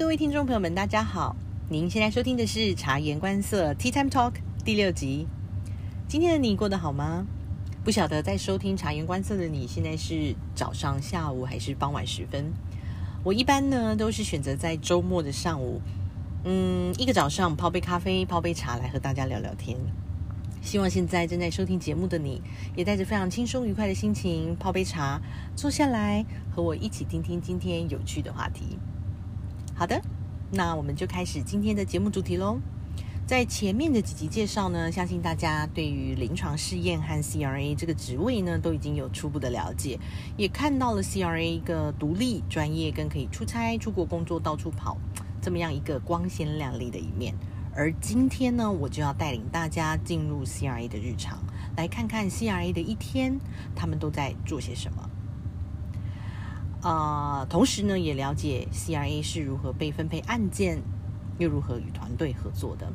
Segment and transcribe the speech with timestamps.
[0.00, 1.36] 各位听众朋友们，大家好！
[1.68, 4.32] 您现在收听的是茶言观色 Tea Time Talk
[4.64, 5.26] 第六集。
[6.08, 7.26] 今天的你过得好吗？
[7.84, 12.50] 不晓得在收听茶言观色的你，现在是早上、下午还是傍晚时分？
[13.22, 15.82] 我一般呢都是选择在周末的上午，
[16.44, 19.76] 嗯，一个早上泡杯咖啡、泡杯茶来和大家聊聊天。
[20.62, 22.40] 希望现在正在收听节目的你，
[22.74, 25.20] 也带着非常轻松愉快的心情，泡杯茶，
[25.54, 28.78] 坐下来和我一起听听今天有趣的话题。
[29.80, 29.98] 好的，
[30.52, 32.58] 那我们就开始今天的节目主题喽。
[33.26, 39.98] 在前面的几集介绍呢，相信大家对于临床试验和 CRA 这个职位呢，都已经有初步的了解，
[40.36, 44.98] 也看到了 CRA 一个独立、专业跟可以出差、出国工作、到处跑
[45.40, 47.34] 这么样一个光鲜亮丽的一面。
[47.74, 51.38] 而今天呢，我就要带领大家进入 CRA 的日常，
[51.74, 53.40] 来看看 CRA 的一天，
[53.74, 55.09] 他们都在做些什么。
[56.82, 60.82] 啊，同时呢，也了解 CRA 是如何被分配案件，
[61.38, 62.90] 又如何与团队合作的，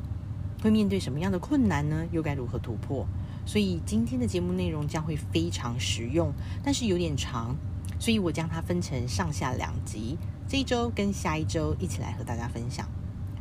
[0.60, 2.04] 会面对什么样的困难呢？
[2.10, 3.06] 又该如何突破？
[3.44, 6.32] 所以今天的节目内容将会非常实用，
[6.64, 7.54] 但是有点长，
[8.00, 12.88] 所以我将它分成上下两集，这一周跟下一周一起来和大家分享。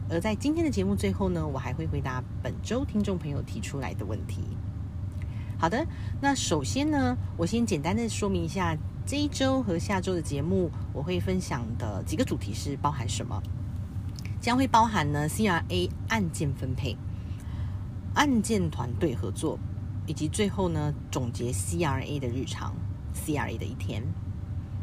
[0.07, 4.43] 而在今天的节目最后呢，我还会回答本周听众朋友提出来的问题。
[5.57, 5.87] 好的，
[6.21, 8.77] 那首先呢，我先简单的说明一下
[9.07, 13.39] 这一周和下周的节目，我会分享的几个主题是包含什么？
[14.41, 16.97] 将会包含呢 CRA 案件分配、
[18.15, 19.59] 案件团队合作，
[20.07, 22.73] 以及最后呢总结 CRA 的日常
[23.13, 24.01] ，CRA 的一天。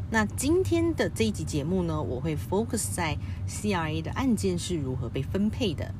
[0.09, 5.93] 那今天的这一集节目呢，我会 focus 在 CRA 的案件是如何被分配的，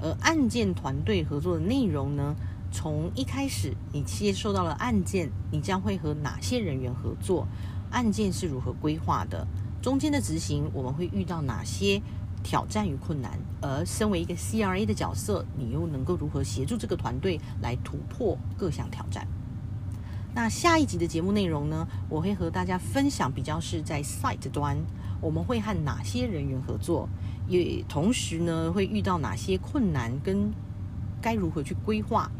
[0.00, 2.34] 而案件团队合作的内容呢，
[2.70, 7.46] 从一开始你接受到了案件，你将会和哪些人员合作，
[7.90, 9.46] 案件是如何规划的，
[9.80, 12.02] 中间的执行我们会遇到哪些
[12.42, 19.26] 挑战与困难，而身为一个 CRA 的角色，你又能够如何协助这个团队来突破各项挑战？
[20.34, 21.88] 那下一集的节目内容呢？
[22.10, 24.76] 我会和大家分享比较是在 site 端，
[25.22, 27.08] 我们会和哪些人员合作，
[27.48, 30.52] 也同时呢会遇到哪些困难，跟
[31.22, 32.30] 该如何去规划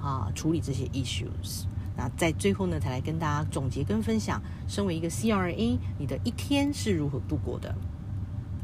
[0.00, 1.64] 啊处理这些 issues。
[1.96, 7.74] 那在最后呢，才来跟大家总结跟分享，身为一个 CRA，你的一天是如何度过的。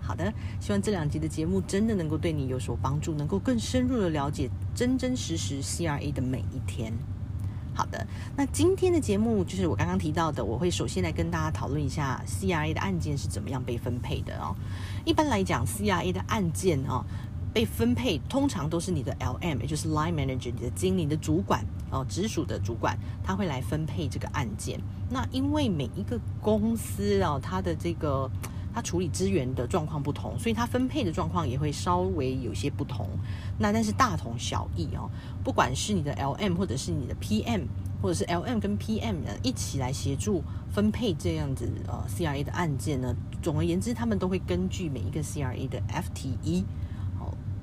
[0.03, 6.93] 好的，希望这两集的节目真的能够对你有所帮助，能够更深入的了解真真实实 CRA 的每一天。
[7.75, 8.07] 好的，
[8.37, 14.55] 那今天的节目就是我刚刚提到的，我会首先来跟大家讨论一下 CRA 的案件是怎么样被分配的哦。
[15.07, 17.03] 一般来讲，CRA 的案件哦
[17.53, 24.81] 被分配，通常都是你的 LM，也就是 Line Manager，你的经理你的主管哦，直属的主管，他会来分配这个案件。
[25.11, 28.31] 那因为每一个公司哦，它的这个。
[28.75, 33.07] 它处理资源的状况不同，所以它分配的状况也会稍微有些不同。
[33.59, 35.11] 那但是大同小异哦，
[35.45, 37.67] 不管是你的 LM 或者是你的 PM，
[38.01, 40.43] 或者是 LM 跟 PM 呢一起来协助
[40.73, 46.65] 分配这样子呃 CRA 的案件呢，总而言之，他们都会根据每一个 CRA 的 FTE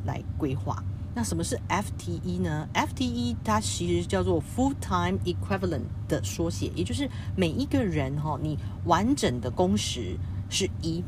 [0.10, 0.84] 来规划。
[1.16, 10.18] 那什么是 FTE 呢？FTE 它其实叫做 Full Time Equivalent 的缩写，也就是每一个人哈，你完整的工时。
[10.52, 11.04] 是一，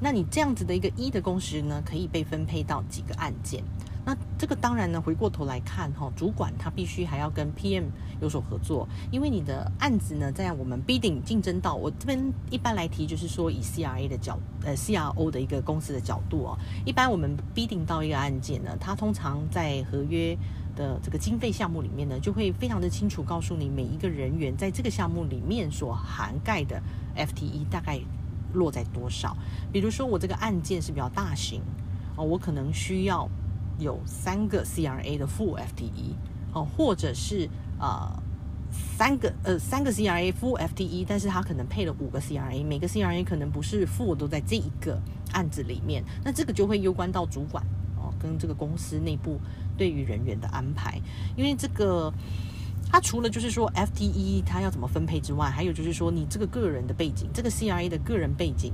[0.00, 3.62] 那你这样子的一个一的工时呢，可以被分配到几个案件？
[4.04, 7.84] 那这个当然呢，回过头来看哈，主管他必须还要跟 PM
[8.20, 20.36] 有所合作，因为你的案子呢，在我们 bidding 竞争到我这边一般来提，就是说以 CRA 的角呃 CRO 的一个公司的角度哦，一般我们 bidding 到一个案件呢，它通常在合约
[20.74, 26.82] 的这个经费项目里面呢，就会非常的清楚告诉你每一个人员在这个项目里面所涵盖的
[27.16, 28.00] FTE 大概。
[28.52, 29.36] 落在多少？
[29.70, 31.62] 比如说，我这个案件是比较大型
[32.16, 33.30] 哦，我可能需要
[33.80, 36.14] 有三个 CRA 的负 FTE
[36.52, 37.48] 哦，或者是
[37.80, 38.22] 呃
[38.96, 45.00] 三个呃三个 CRA 负 FTE，但是他可能配了五个 CRA，每个 CRA 可能不是负都在这一个
[45.32, 47.64] 案子里面，那这个就会攸关到主管
[47.96, 49.40] 哦，跟这个公司内部
[49.76, 51.00] 对于人员的安排，
[51.36, 52.12] 因为这个。
[52.92, 58.72] 它除了就是说 FTE 它要怎么分配之外，还有就是说你这个个人的背景，这个 CRA 的个人背景，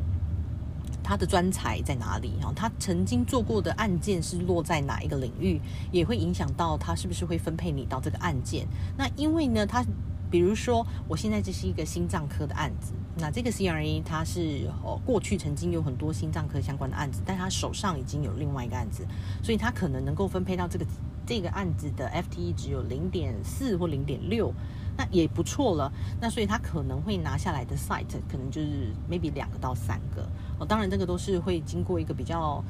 [1.07, 2.53] 他的专才在哪里哈？
[2.57, 5.61] 他曾经做过的案件是落在哪一个领域，
[5.93, 8.67] 也会影响到他是不是会分配你到这个案件。
[8.99, 9.85] 那因为呢，他
[10.29, 19.07] 比如说我现在这是一个心脏科的案子，那这个 CRA 他是哦过去曾经有很多心脏科相关的案子，但他手上已经有另外一个案子，
[19.45, 20.85] 所以他可能能够分配到这个。
[21.29, 24.55] 这个案子的 FTE 只有零点四或零点六，
[24.97, 25.93] 那也不错了。
[26.21, 30.25] 那所以他可能会拿下来的 site 可能就是 maybe 两个到三个。
[30.59, 32.63] 哦，当然这个都是会经过一个比较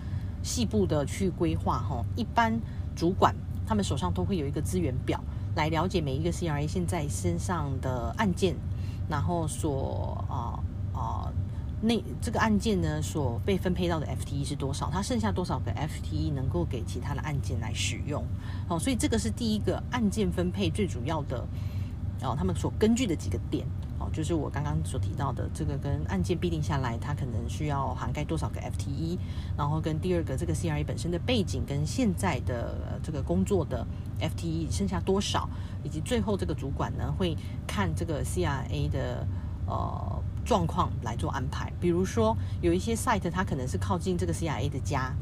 [0.43, 2.05] 细部的去规划哈。
[2.17, 2.59] 一般
[2.95, 3.35] 主管
[3.67, 5.21] 他们手上都会有一个资源表，
[5.55, 8.55] 来了解每一个 CRA 现在身上的案件，
[9.09, 10.59] 然后所啊
[10.99, 11.33] 啊。
[11.83, 14.89] 那这个案件呢，所被分配到的 FTE 是多少？
[14.91, 18.25] 它剩下多少个 FTE 能够给其他的案件来使用？
[18.67, 21.47] 哦，所以这个是第一个案件分配最主要的
[22.23, 23.67] 哦，他们所根据的几个点
[24.13, 29.19] 就是我刚刚所提到的这个跟案件必定下来，它可能需要涵盖多少个 FTE，
[29.57, 33.87] 然后跟第二个这个 CRA 本身的背景跟现在的这个工作的
[34.21, 35.49] FTE 剩下多少，
[35.83, 37.37] 以及最后这个主管呢会
[37.67, 39.27] 看这个 CRA 的
[39.67, 40.23] 呃。
[40.47, 45.13] 状况来做安排，比如说有一些 site，它可能是靠近这个 CIA 的家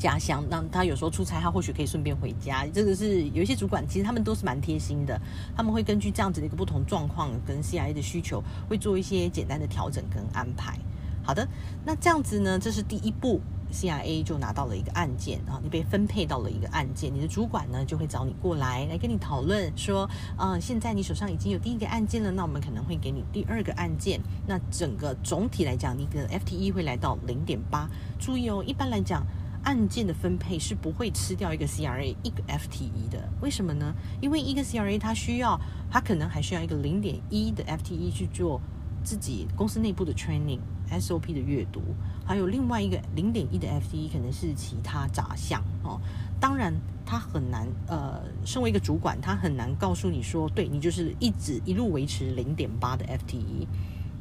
[0.00, 2.66] 家乡，那他有时候出差，他或许可以顺便回家。
[2.72, 5.20] 这个是有一些主管，其实他们都是蛮贴心的，
[5.54, 10.78] 他们会根据这样子的一个不同状况跟 CIA 的需求，会做一些简单的调整跟安排。
[11.22, 11.46] 好的，
[11.84, 13.40] 那这样子呢，这是第一步。
[13.72, 24.20] CIA 就拿到了一个案件啊，你被分配到了一个案件，你的主管呢就会找你过来，来跟你讨论说，啊，现在你手上已经有第一个案件了，那我们可能会给你第二个案件。
[24.44, 27.88] 那整个总体来讲，你的 FTE 会来到零点八。
[28.18, 29.24] 注意哦，一般来讲，
[29.62, 33.28] 案件的分配是不会吃掉一个 CRA 一个 FTE 的。
[33.40, 33.94] 为什么呢？
[34.20, 35.60] 因为一个 CRA 它需要，
[35.90, 38.60] 它可能还需要一个零点一的 FTE 去做
[39.02, 40.60] 自己公司内部的 training。
[40.90, 41.80] SOP 的阅读，
[42.26, 46.00] 还有另外一个零点一的 FTE 可能是其他杂项哦。
[46.40, 46.74] 当然，
[47.06, 53.68] 他很难呃，身为一个主管，他很难告诉你说，对你就是一直一路维持零点八的 FTE。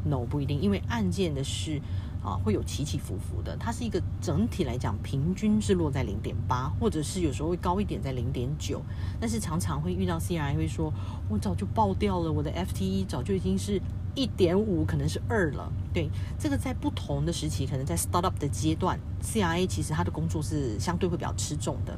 [0.06, 1.82] No，不一定，因为案件的是
[2.24, 8.81] 啊会有起起伏伏的，它是一个整体来讲平均是落在零点八，或者是有时候会高一点在零点九。
[9.19, 10.94] 但是常常会遇到 CRI 会说，
[11.30, 13.81] 我早就爆掉了，我的 FTE 早就已经是。
[14.16, 21.98] 一点五可能是二了，对，这个在不同的时期，可能在 startup 的阶段，CRA 其实他的工作是相对会比较吃重的，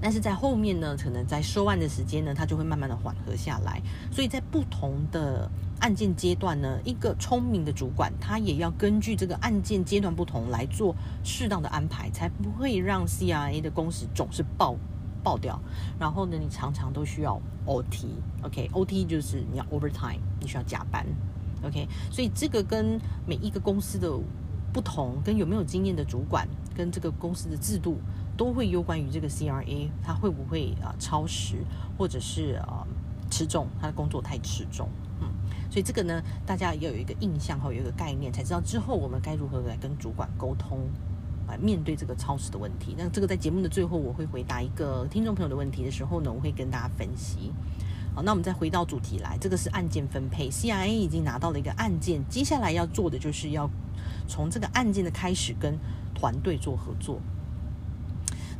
[0.00, 3.80] 但是在后面呢，可能在收案的时间呢，它就会慢慢的缓和下来。
[4.10, 5.48] 所以在不同的
[5.80, 14.76] 案件阶段呢，一个聪明的主管，他也要根据这个案件阶段不同来做适当的安排，才不会让 CRA 的工时总是爆。
[15.22, 15.58] 爆掉，
[15.98, 21.06] 然后呢，你常常都需要 OT，OK，OT 就是你要 overtime，你需要加班
[21.62, 24.12] ，OK，所以这个跟每一个公司的
[24.70, 27.96] 不同，跟有没有经验的主管，跟这个公司的制度，
[28.36, 31.64] 都会有关于这个 CRA，他会不会啊超时，
[31.96, 32.86] 或者是啊
[33.30, 34.90] 吃重，他的工作太吃重，
[35.74, 40.78] 所以这个呢，大家要有一个印象和有一个概念，才知道之后我们该如何来跟主管沟通。
[41.48, 47.52] 来面对这个超时的问题，那这个在节目的最后，我会回答一个听众朋友的问题的时候呢，我会跟大家分析。
[48.14, 53.68] 好，那我们再回到主题来，这个是案件分配，CIA 已经拿到了一个案件，接下来要做的就是要
[54.28, 55.76] 从这个案件的开始跟
[56.14, 57.20] 团队做合作。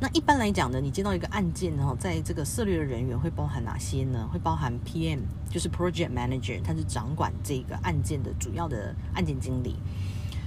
[0.00, 4.28] 那一般来讲呢，你接到一个案件呢，在这个策略的人员会包含哪些呢？
[4.32, 5.20] 会包含 PM，
[5.50, 9.76] 就是 Project Manager，他是掌管这个案件的主要的案件经理。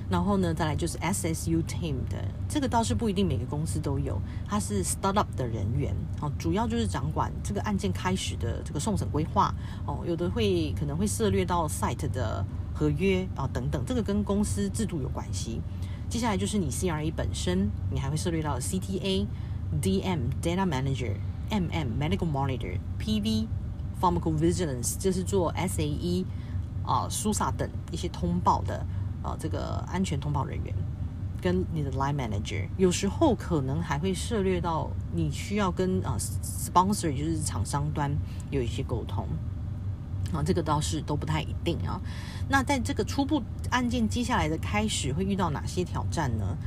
[0.09, 4.17] 然后呢，再来就是 SSU team 的，这个倒是不一定每个公司都有，
[4.47, 9.53] 它是 startup 的人员，哦，主要就是掌管这个案件开始的这个送审规划，
[9.85, 15.61] 哦，有的会可能会涉猎到 site 的合约啊等等，这个跟公司制度有关系。
[16.09, 19.25] 接下来就是你 CRA 本身，你还会涉猎到 CTA、
[19.81, 21.15] DM data manager、
[21.49, 23.47] MM medical monitor、PV
[24.01, 26.25] pharmacovigilance，这是做 SAE
[26.85, 28.85] 啊、SUSA 等一些通报的。
[29.23, 30.73] 啊，这个安全通报人员
[31.41, 38.15] 跟你的 line manager，有时候可能还会涉猎到你需要跟啊 sponsor，就是厂商端
[38.51, 39.27] 有一些沟通
[40.33, 41.99] 啊，这个倒是都不太一定啊。
[42.49, 46.57] 那在这个初步案件接下来的开始，会遇到哪些挑战呢？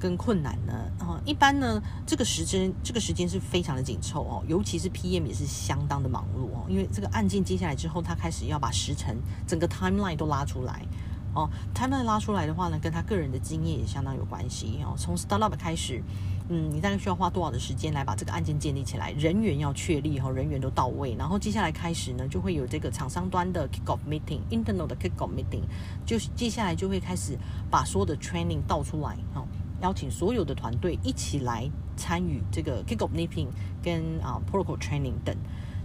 [0.00, 0.72] 跟困难呢？
[1.00, 10.86] 啊，一般呢，这个时间这个时间是非常的紧凑哦，尤其是 PM 也是相当的忙碌哦，因为这个案件接下来之后，他开始要把时程整个 timeline 都拉出来。
[11.34, 14.94] 哦，timeline 拉出来的话呢，跟他个人的经验也相当有关系哦。
[14.96, 16.02] 从 startup 开始，
[16.50, 19.12] 嗯，你大概需要花多少的时间来把这个案件建立起来？
[19.12, 25.62] 人员要确立哈，人员都到位，然后接下来开始呢，就会有这个厂商端的 kick off meeting，internal 的 kick off meeting，
[26.06, 27.36] 就接下来就会开始
[27.70, 29.44] 把所有的 training 倒出来哈，
[29.82, 33.48] 邀请所有的团队一起来参与这个 kick off meeting
[33.82, 35.36] 跟啊 protocol training 等。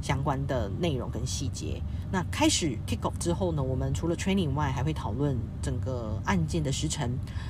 [0.03, 1.81] 相关的内容跟细节。
[2.11, 7.09] 那开始 kick off 之后呢，我们除了 training 外，还会讨论整个案件的时程，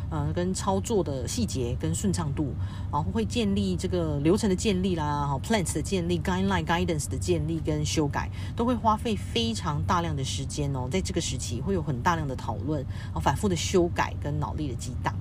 [0.10, 2.54] 呃，跟操作的细节跟顺畅度，
[2.90, 10.88] 然后会建立这个流程的建立啦，哈，plans 的建立，guideline guidance 的建立跟修改，都会花费非常大量的时间哦。
[10.90, 15.14] 在这个时期会有很大量的讨论，啊，反复的修改跟脑力的激荡。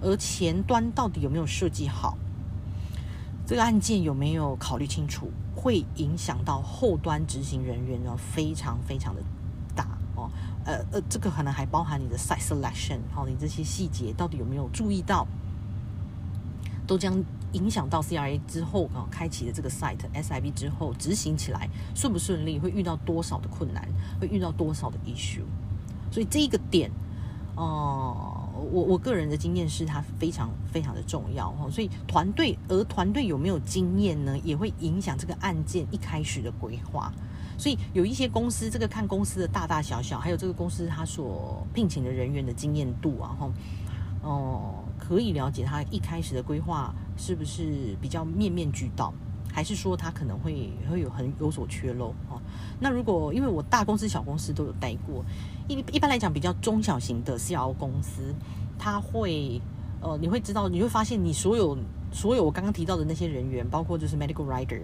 [0.00, 2.16] 而前端到底有没有设计好？
[3.44, 5.32] 这个案件有没有考虑清楚？
[5.60, 9.20] 会影响到后端执行人员呢，非常非常的
[9.74, 9.84] 大
[10.14, 10.30] 哦。
[10.64, 15.26] 呃呃，这个可能还包含你的 site selection，好，你这些细节到底有没有注意到，
[16.86, 17.20] 都将
[17.54, 23.88] 影响到 CRA 之后啊，开启的这个 site SIB 之后执行起来顺不顺利，会遇到多少的困难，
[24.20, 25.42] 会遇到多少的 issue。
[26.12, 26.88] 所以这一个点，
[27.56, 28.37] 哦。
[28.58, 37.12] 我我个人的经验是，它非常非常的重要哈，所以团队而团队有没有经验呢，也会影响这个案件一开始的规划。
[37.56, 43.50] 所以有一些公司，这个看公司的大大小小，还有这个公司他所聘请的人员的经验度啊，哈，
[44.22, 49.12] 哦，可以了解他一开始的规划是不是比较面面俱到。
[49.50, 52.40] 还是说他可能会会有很有所缺漏哦。
[52.78, 55.24] 那如果因为我大公司、小公司都有待过，
[55.68, 58.34] 一一般来讲比较中小型的 CRO 公司，
[58.78, 59.60] 他会
[60.00, 61.76] 呃，你会知道，你会发现你所有
[62.10, 64.80] 所有我刚刚提到的那些人员，包括就是 medical writer、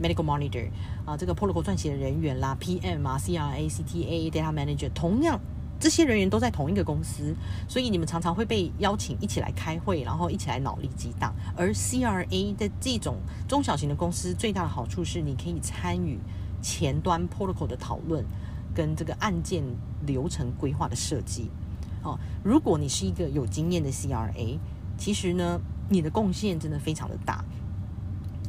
[0.00, 0.68] medical monitor
[1.04, 5.40] 啊，这个 protocol 撰写的人员啦、PM 啊、CRA、CTA、data manager，同样。
[5.78, 7.36] 这些人员都在同一个公司，
[7.68, 11.34] 所以你们常常会被邀请一起来开会，然后一起来脑力激荡。
[11.54, 13.16] 而 CRA 的这种
[13.46, 16.18] 中小型的公司最大的好处是，你可以参与
[16.62, 18.24] 前端 protocol 的讨论
[18.76, 19.64] 跟这个案件
[20.06, 21.50] 流程规划的设计。
[22.04, 24.58] 哦，如果你是一个有经验的 CRA，
[24.98, 27.42] 其实呢，你的贡献真的非常的大，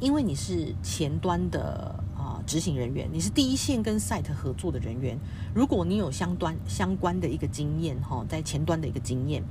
[0.02, 2.44] 因为你是前端的啊。
[2.46, 5.20] 执行人员，你是第一线跟 site 合作的人员。
[5.54, 9.44] 如果你有相端相关的一个经验，哈，在前端的一个经验，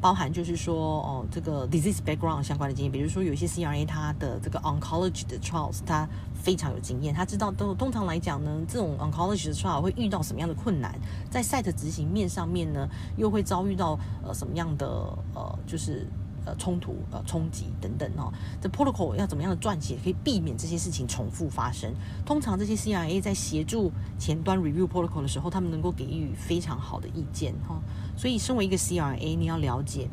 [0.00, 10.94] 包含就是说，哦，这个 disease background 相关的经验，比如说有一些 CRA 他的这个 oncology 的 trials，他非常有经验，他知道都通常来讲呢，这种 oncology 的 trial 会遇到什么样的困难，
[11.30, 14.86] 在 site 执行面上面呢，又会遭遇到呃什么样的
[15.34, 16.06] 呃就是。
[16.48, 21.92] 呃，冲突、呃，冲击等等哦，这 protocol 要怎么样的撰写，可以避免这些事情重复发生？
[22.24, 27.78] 通常这些 CRA 在协助前端 review protocol 的时候，他们能够给予非常好的意见哈。
[28.16, 30.08] 所以，身为一个 CRA，你要了解，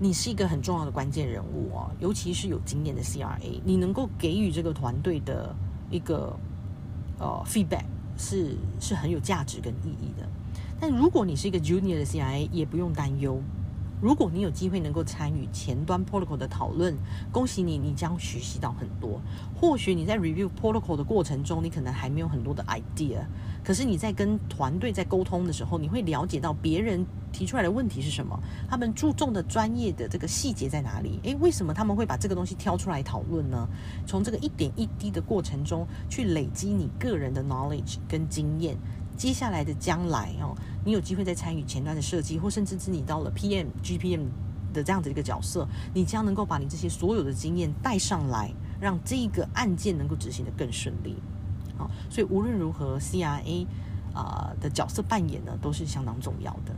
[0.00, 5.54] 你是一个很重要的关键人物哦，尤其是有经验的 CRA，你能够给予这个团队的
[5.90, 6.36] 一个
[7.20, 7.84] 呃 feedback
[8.18, 10.28] 是是很有价值跟意义的。
[10.80, 13.40] 但如果你是一个 junior 的 CRA，也不用担忧。
[14.00, 16.96] 如果你有机会能够参与前端 protocol 的讨论，
[17.30, 19.20] 恭喜你，你将学习到很多。
[19.54, 23.18] 或许你在 review protocol 的过程中，你可能还没有很多的 idea，
[23.62, 31.20] 可是你在跟团队在沟通的时候，你会了解到别人提出来的问题是什么，他们注重的专业的这个细节在哪里？
[31.24, 33.68] 诶，为什么他们会把这个东西挑出来讨论呢？
[34.06, 38.76] 从这个一点一滴的过程中去累积你个人的 knowledge 跟经验。
[39.20, 44.24] 接下来的将来哦，你有机会再参与前端的设计，或甚至是你到了 PM、GPM
[44.72, 48.50] 的这样子一个角色，你将能够把你这些所有的经验带上来，
[48.80, 51.16] 让这个案件能够执行的更顺利。
[51.76, 53.66] 好，所以无论如何，CRA
[54.14, 56.74] 啊的角色扮演呢，都是相当重要的。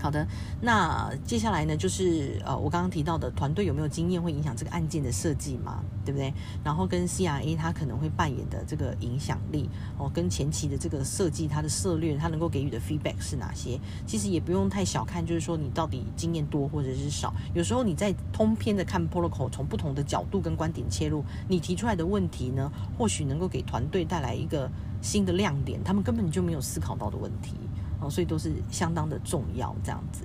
[0.00, 0.26] 好的，
[0.62, 6.32] 那接下来呢，就是呃，我刚刚提到的团队有没有经验会影响这个案件的设计嘛，对不对？
[6.64, 13.78] 然后跟 CRA 他可能会扮演的这个影响力哦，跟前期的这个设计它的策略，它能够给予的 feedback 是哪些？
[14.06, 24.70] 其实也不用太小看，就是说你到底经验多或者是少，有时候你在通篇的看 protocol，从不同的角度跟观点切入，你提出来的问题呢，或许能够给团队带来一个
[25.02, 27.54] 新的亮点，他们根本就没有思考到的问题。
[28.00, 30.24] 哦，所以都是相当的重要，这样子。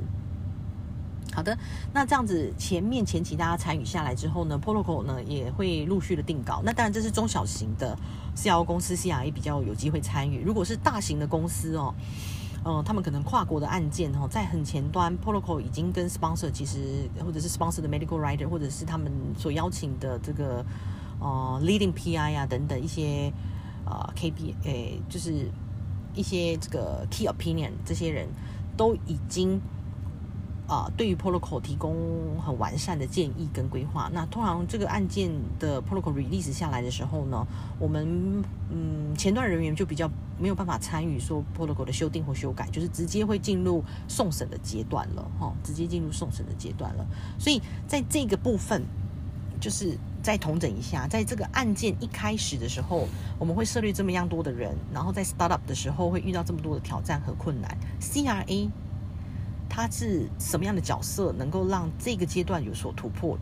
[1.34, 1.58] 好的，
[1.92, 6.62] 那这样子前面前期大家参与下来之后呢，protocol 呢也会陆续的定稿。
[6.64, 7.98] 那当然这是中小型的
[8.38, 10.42] CRO 公司，CRA 比较有机会参与。
[10.46, 11.94] 如果是大型的公司哦，
[12.64, 20.66] 呃，他们可能跨国的案件哦，在很前端，protocol 已经跟 sponsor 其实或者是 sponsor 的 medical writer，或者是他们所邀请的这个
[21.20, 23.30] 呃 leading PI 啊等等一些
[23.86, 25.52] 呃 KP 诶，就是。
[26.16, 28.28] 一些这个 key opinion 这些人
[28.78, 29.60] 都已经
[30.68, 31.96] 啊，对于 protocol 提供
[32.44, 34.10] 很完善的建议跟规划。
[34.12, 35.30] 那通常这个案件
[35.60, 37.46] 的 protocol release 下来的时候呢，
[37.80, 47.06] 我们嗯前段人员就比较没有办法参与说 protocol 的修订或修改，就是直接会进入送审的阶段了哈，直接进入送审的阶段了。
[47.38, 48.82] 所以在这个部分，
[49.62, 49.96] 就是
[50.26, 57.78] 再统整一下，在这个案件一开始的时候，我们会涉猎这么样多的人，然后在 startup 的时候会遇到这么多的挑战和困难。
[58.02, 58.68] CRA
[59.70, 63.38] 它是什么样的角色，能够让这个阶段有所突破？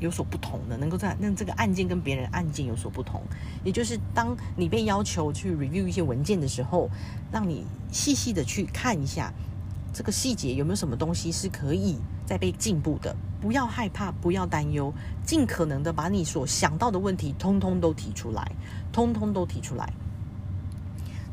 [0.00, 3.20] 有所不同的，能够在让这个案件跟别人案件有所不同，
[3.62, 6.88] 也就是当你被要求去 review 一些文件的时候，
[7.30, 9.30] 让你细细的去看一下
[9.98, 13.16] 这个细节有没有什么东西是可以再被进步的。
[13.40, 14.94] 不要害怕，不要担忧，
[15.26, 18.52] 尽可能的把你所想到的问题通通都提出来，
[18.92, 19.92] 通通都提出来。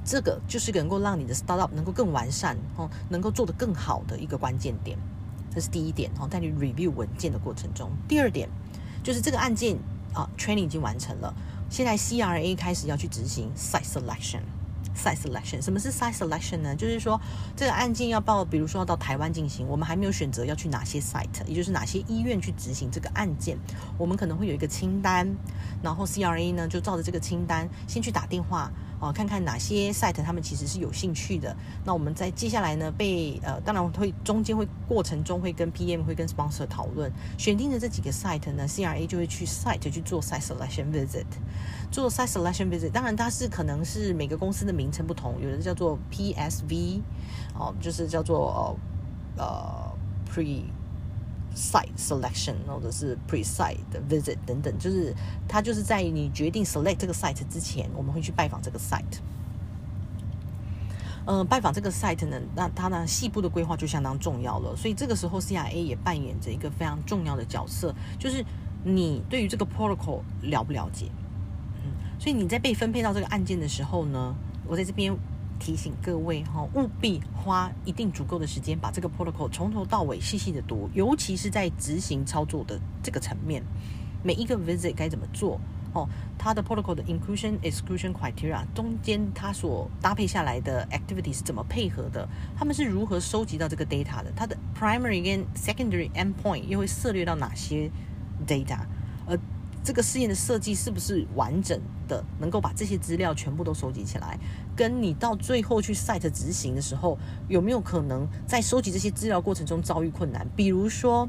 [0.04, 4.98] 这个就是能够让你的 startup 能够更完善哦，能够做得更好的一个关键点。
[5.54, 8.50] 这是第一点哈，在你 review 文件的过程中，第二点
[9.04, 9.78] 就是这个案件
[10.12, 11.32] 啊，training 已经完成了，
[11.70, 14.42] 现在 CRA 开始要去执行 site selection。
[14.96, 16.76] Site selection 什么是 site selection 呢？
[16.76, 17.20] 就是说
[17.56, 23.58] 这个案件要报，比如说要到台湾进行，我们还没有选择要去哪些 site，也就是哪些医院去执行这个案件，
[23.98, 25.28] 我们可能会有一个清单，
[25.84, 28.72] 然后 CRA 呢就照着这个清单先去打电话。
[29.00, 31.56] 哦，看看哪些 site 他们其实是有兴趣的。
[31.84, 41.26] 那我们在接下来呢，被呃，当然会中间会过程中会跟 PM 会跟 sponsor 讨论，选定的这几个 site 呢，CRA 就会去 site 去做 site selection visit，
[41.92, 42.92] 做 site selection visit。
[42.92, 47.02] 当然它是可能是每个公司的名称不同，有的叫做 PSV，
[47.54, 48.78] 哦，就是叫做
[49.38, 49.92] 呃呃
[50.34, 50.64] pre。
[51.56, 53.78] Site selection 或者是 pre-site
[54.10, 55.16] visit 等等，就是
[55.48, 59.20] 它就是在你决定 select 这个 site 之前，我们会去拜访这个 site。
[61.26, 64.76] 嗯，拜访这个 site 呢，那它呢细部的规划就相当重要了。
[64.76, 68.46] 所以这个时候 CIA 也扮演着一个非常重要的角色，就是
[68.84, 71.08] 你对于这个 protocol 了不了解？
[71.84, 74.36] 嗯，所以你在被分配到这个案件的时候呢，
[74.68, 75.18] 我在这边。
[75.60, 83.64] 提醒各位哈，务必花一定足够的时间，把这个 protocol 从头到尾细细的读，尤其是在执行操作的这个层面，
[84.24, 85.60] 每一个 visit 该怎么做
[85.94, 86.08] 哦，
[86.38, 97.90] 它的 protocol 的 inclusion exclusion criteria 中间它所搭配下来的 activity 是怎么配合的，他们是如何收集到这个 data 的，它的 primary 跟 secondary endpoint 又会涉猎到哪些
[98.46, 98.80] data，
[99.26, 99.40] 而
[99.84, 104.38] 这个试验的设计是不是完整的，能够把这些资料全部都收集起来？
[104.76, 110.48] 跟你到最后去 site 执行的时候，有没有可能在收集这些资料过程中遭遇困难？
[110.56, 111.28] 比如说，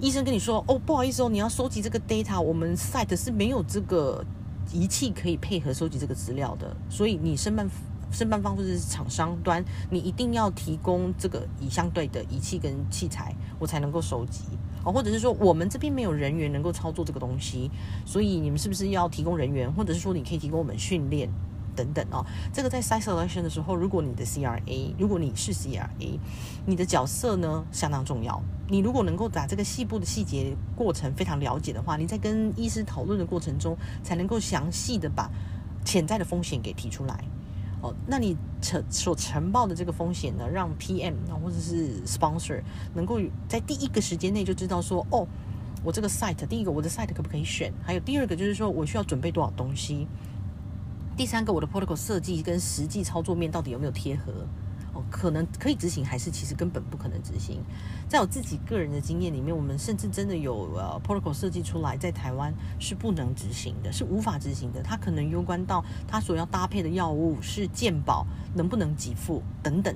[0.00, 4.24] 医生跟你说：“哦，不好意思哦，你要收集这个 data，我们 site 是没有这个
[4.72, 7.68] 仪器可以配合收集这个资料的，所以你申办
[8.10, 14.44] 申办方或者是厂商端，你一定要提供这个以相对的仪器跟器材，我才能够收集。”
[14.84, 17.68] 哦，或者是说我们这边没有人员能够操作这个东西，
[18.06, 21.28] 所以你们是不是要提供人员，或者是说你可以提供我们训练
[21.78, 22.26] 等等哦？
[22.52, 26.18] 这个在 site selection 的时候，如果你的 CRA，如果你是 CRA，
[26.66, 28.42] 你的角色呢相当重要。
[28.68, 35.30] 你如果能够把这个细部的细节过程非常了解的话，你在跟医师讨论的过程中，才能够详细的把
[35.84, 37.24] 潜在的风险给提出来。
[37.80, 42.60] 哦，那你承所承报的这个风险呢，让 PM 或者是 sponsor
[42.92, 45.24] 能够在第一个时间内就知道说，哦，
[45.84, 47.72] 我这个 site 第一个我的 site 可不可以选？
[47.84, 50.08] 还有第二个就是说我需要准备多少东西？
[51.18, 54.32] 第三个我的 protocol 设计跟实际操作面到底有没有贴合？
[54.94, 57.60] 哦可能可以执行，还是其实根本不可能执行。
[58.08, 64.80] 在我自己个人的经验里面，我们甚至真的有呃 protocol 设计出来，在台湾是不能执行的，是无法执行的。
[64.80, 69.92] 它可能攸关到它所要搭配的药物是健保能不能给付等等，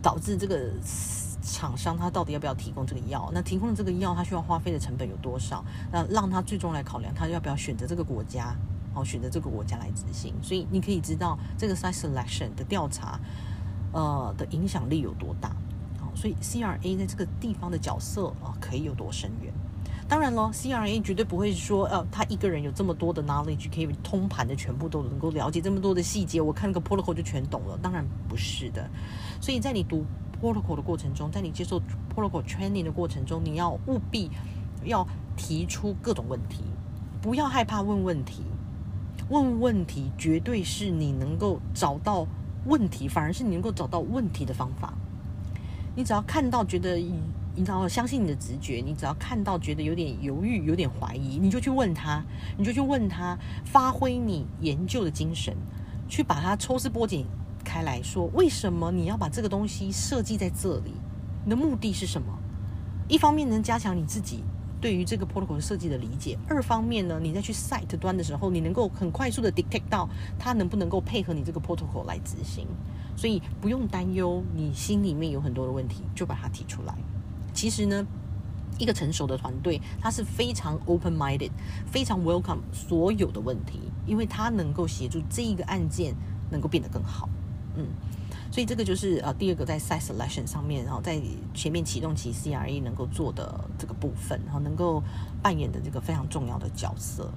[0.00, 0.70] 导致这个
[1.42, 3.28] 厂商他到底要不要提供这个药？
[3.34, 5.64] 那提供的这个药，它需要花费的成本有多少？
[5.90, 8.54] 那让他最终来考量，他要不要选择这个国家？
[9.04, 10.34] 选择这个国家来执行。
[10.42, 13.18] 所以你可以知道这个 site selection 的调查。
[13.92, 15.48] 呃的影响力有多大？
[15.98, 19.52] 好，所以 CRA 在这个地方的角色啊，可以有多深远？
[20.06, 27.76] 当然了，CRA 绝对不会说，呃，他一个人有这么多的 knowledge，可以通盘的全部都能够了解这么多的细节，我看个 protocol 就全懂了。
[27.82, 28.88] 当然不是的。
[29.40, 30.04] 所以在你读
[30.40, 31.82] protocol 的过程中，在你接受
[32.14, 34.30] protocol training 的过程中，你要务必
[34.84, 35.04] 要
[35.36, 36.62] 提出各种问题，
[37.20, 38.44] 不要害怕问问题。
[39.30, 42.26] 问问题绝对是你能够找到。
[42.66, 44.92] 问题反而是你能够找到问题的方法。
[45.96, 52.22] 你只要看到觉得，你只要相信你的直觉，你只要看到觉得有点犹豫、有点怀疑，你就去问他，
[52.58, 55.56] 你就去问他，发挥你研究的精神，
[56.06, 57.24] 去把它抽丝剥茧
[57.64, 60.92] 开来说，为什么你要把这个东西设计在这里？
[61.44, 62.38] 你的目的是什么？
[63.08, 64.44] 一方面能加强你自己。
[64.80, 72.66] 对于这个 protocol 设计的理解，二方面呢，你在去 site 端的时候，你能够很快速的 detect 到它能不能够配合你这个 protocol 来执行，
[73.14, 76.94] 所以不用担忧你心里面有很多的问题，就把它提出来。
[77.52, 78.06] 其实呢，
[78.78, 81.50] 一个成熟的团队，他是非常 open-minded，
[81.86, 86.14] 非常 welcome 所有的问题，因为他能够协助这一个案件
[86.50, 87.28] 能够变得更好。
[87.76, 87.86] 嗯，
[88.50, 91.20] 所以这个就是呃第二个在 site selection 上面，然后在
[91.54, 95.02] 前面启动其 C R E 能够做的这个部分，然后能够
[95.40, 97.30] 扮演的这个非常重要的角色。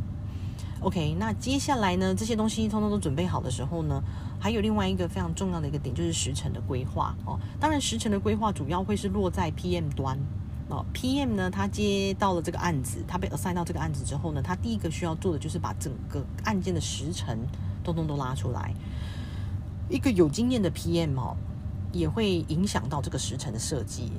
[0.81, 4.03] OK，那接下来呢，这些东西通通都准备好的时候呢，
[4.37, 7.39] 还有另外一个非常重要的一个点，就是时程的规划哦。
[7.57, 10.19] 当然，时程的规划主要会是落在 PM 端
[10.67, 10.83] 哦。
[10.93, 17.37] PM 呢，他接到了这个案子，他被 assign 到这个案子之后呢，他第一个需要做的就是把整个案件的时程
[17.81, 18.73] 通通都拉出来。
[19.89, 21.35] 一个有经验的 PM 哦，
[21.91, 24.11] 也会影响到这个时程的设计，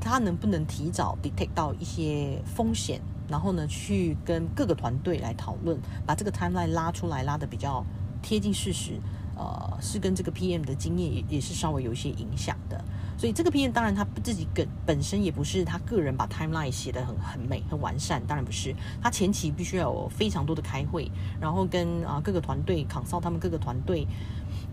[0.00, 3.00] 他能不能提早 detect 到一些风险？
[3.28, 7.84] 然后呢，去跟各个团队来讨论，把这个 timeline 拉出来，拉的比较
[8.22, 9.00] 贴近事实，
[9.36, 12.84] 呃，是跟这个 PM 的经验也也是稍微有一些影响的。
[13.18, 18.72] 所以这个 PM 当然他自己本本身也不是他个人把 timeline 写的很很美很完善，当然不是，
[19.02, 24.06] 他前期必须要有非常多的开会，然后跟啊各个团队 consult 他们各个团队。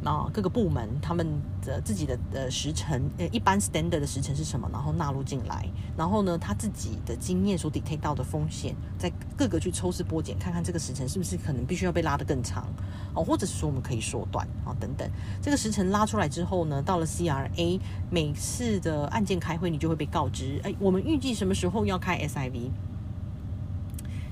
[0.04, 1.26] 啊，各个部门他们
[1.62, 4.70] 的自己的呃时程，呃，一般 standard 的时程是什么？
[4.72, 12.68] 然后纳入进来，然后呢，他自己的经验所 detect 到的风险，在各个去抽丝剥茧，看看这个时程是不是可能必须要被拉得更长，
[13.14, 15.10] 哦，或者是说我们可以缩短啊，等等。
[15.42, 22.70] 这个时程拉出来之后呢，到了 CRA 每次的案件开会，你就会被告知，哎，我们预计什么时候要开 SIV，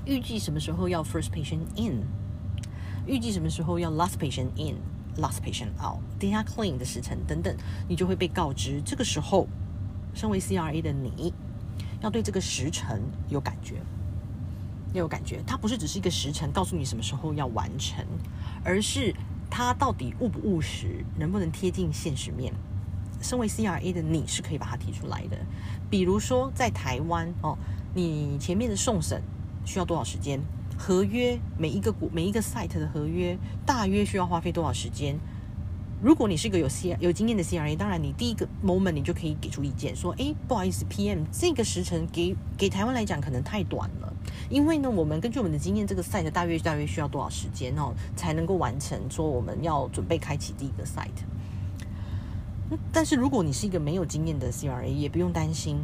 [0.06, 2.04] 预计什么时候要 first patient in，
[3.06, 4.76] 预计什么时候要 last patient in。
[5.18, 7.54] Last patient out，点下 clean 的时辰等等，
[7.88, 8.82] 你就会被告知。
[8.86, 9.46] 这个时候，
[10.14, 11.34] 身为 CRA 的你，
[12.00, 13.76] 要对这个时辰有感觉，
[14.94, 15.44] 要有感觉。
[15.46, 18.06] 它不是只是一个时辰告诉你什么时候要完成，
[18.64, 19.14] 而是
[19.50, 22.54] 它到底务不务实，能不能贴近现实面。
[23.22, 25.38] 身为 CRA 的你是可以把它提出来的。
[25.90, 27.58] 比如说，在台湾哦，
[27.94, 29.22] 你前面的送审
[29.66, 30.40] 需要多少时间？
[30.82, 35.16] 合约每一个股每一个 site 的合约大约需要花费多少时间？
[36.02, 44.12] 如果你是一个有 C 有经验的 CRA，当然你第一个 moment 你就可以给出意见，说：哎，不好意思，PM 这个时辰给给台湾来讲可能太短了，
[44.50, 49.00] 因为呢，我们根据我们的经验，这个 site 大约大约需要多少时间哦，才能够完成？
[49.08, 51.22] 说我们要准备开启第一个 site。
[52.92, 55.78] 但是如果你是一个没有经验的 CRA，也不用担心，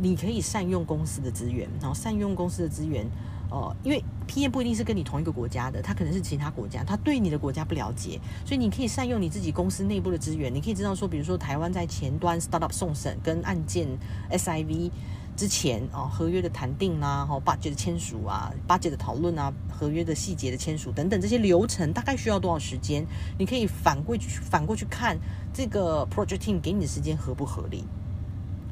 [0.00, 3.04] 你可以善用公司的资源，然后善用公司的资源。
[3.50, 13.88] 哦，因为 PM 不一定是跟你同一个国家的，他可能是其他国家，他对你的国家不了解，所以你可以善用你自己公司内部的资源，你可以知道说，比如说台湾在前端 startup 送审跟案件
[14.30, 14.90] SIV
[15.34, 23.06] 之前哦，合约的谈定啦，哈，budget 的签署啊，budget 的讨论啊，合约的细节的签署等等这些流程大概需要多少时间？
[23.38, 25.16] 你可以反过去反过去看
[25.54, 27.84] 这个 project team 给你的时间合不合理？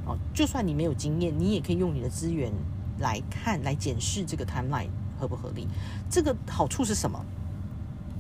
[0.04, 2.52] 哦，就算你没有经验，你也可以用你的资源。
[2.98, 5.66] 来看，来检视这个 timeline 合不合理？
[6.10, 7.24] 这个好处是什么？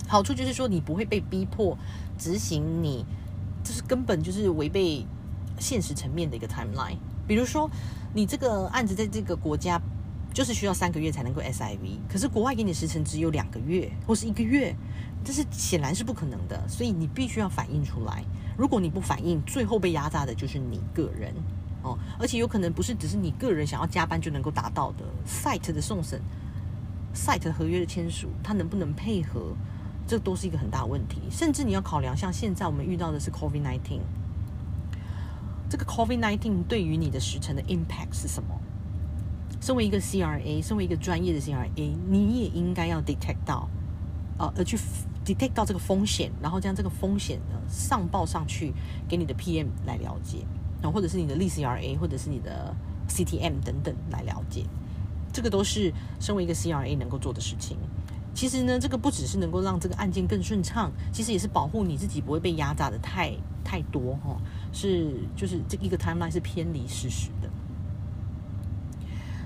[0.08, 1.76] 好处就是说，你不会被逼迫
[2.16, 3.04] 执行你，
[3.64, 5.04] 就是根本就是违背
[5.58, 6.96] 现实层面的一个 timeline。
[7.26, 7.68] 比如说，
[8.14, 9.80] 你这个案子在这个国家
[10.32, 14.76] 就是需要三个月才能够 SIV，可是国外给你时程只有两个月或是一个月，
[15.24, 16.68] 这是显然是不可能的。
[16.68, 18.22] 所以你必须要反映出来。
[18.56, 21.34] 如果你不反映，最后被压榨的就是你个人。
[21.86, 25.04] 哦，而且有可能不是只是你个人想要加班就能够达到的。
[25.24, 26.20] site 的送审
[27.14, 29.54] ，site 合约的签署，它能不能配合，
[30.06, 31.20] 这都是一个很大的问题。
[31.30, 34.00] 甚至你要考量，像现在我们遇到的是 COVID nineteen，
[35.70, 38.60] 这个 COVID nineteen 对于你的时程的 impact 是什么？
[39.60, 41.68] 身为一个 CRA，身为一个专业的 CRA，
[42.08, 43.68] 你也应该要 detect 到，
[44.38, 44.76] 呃，而去
[45.24, 48.72] detect 到这个风险，然后将这个风险呢上报上去
[49.08, 50.44] 给你的 PM 来了解。
[50.82, 52.74] 或者是你的 CRA，或者是你的
[53.08, 54.64] CTM 等等来了解，
[55.32, 57.76] 这个都是身为一个 CRA 能够做的事情。
[58.34, 63.32] 其实呢，这个不只是能够让这个案件更顺畅，其实也是保护你自己不会被压榨的太
[63.64, 64.36] 太多哈。
[64.72, 67.48] 是就是这一个 timeline 是偏离事实的。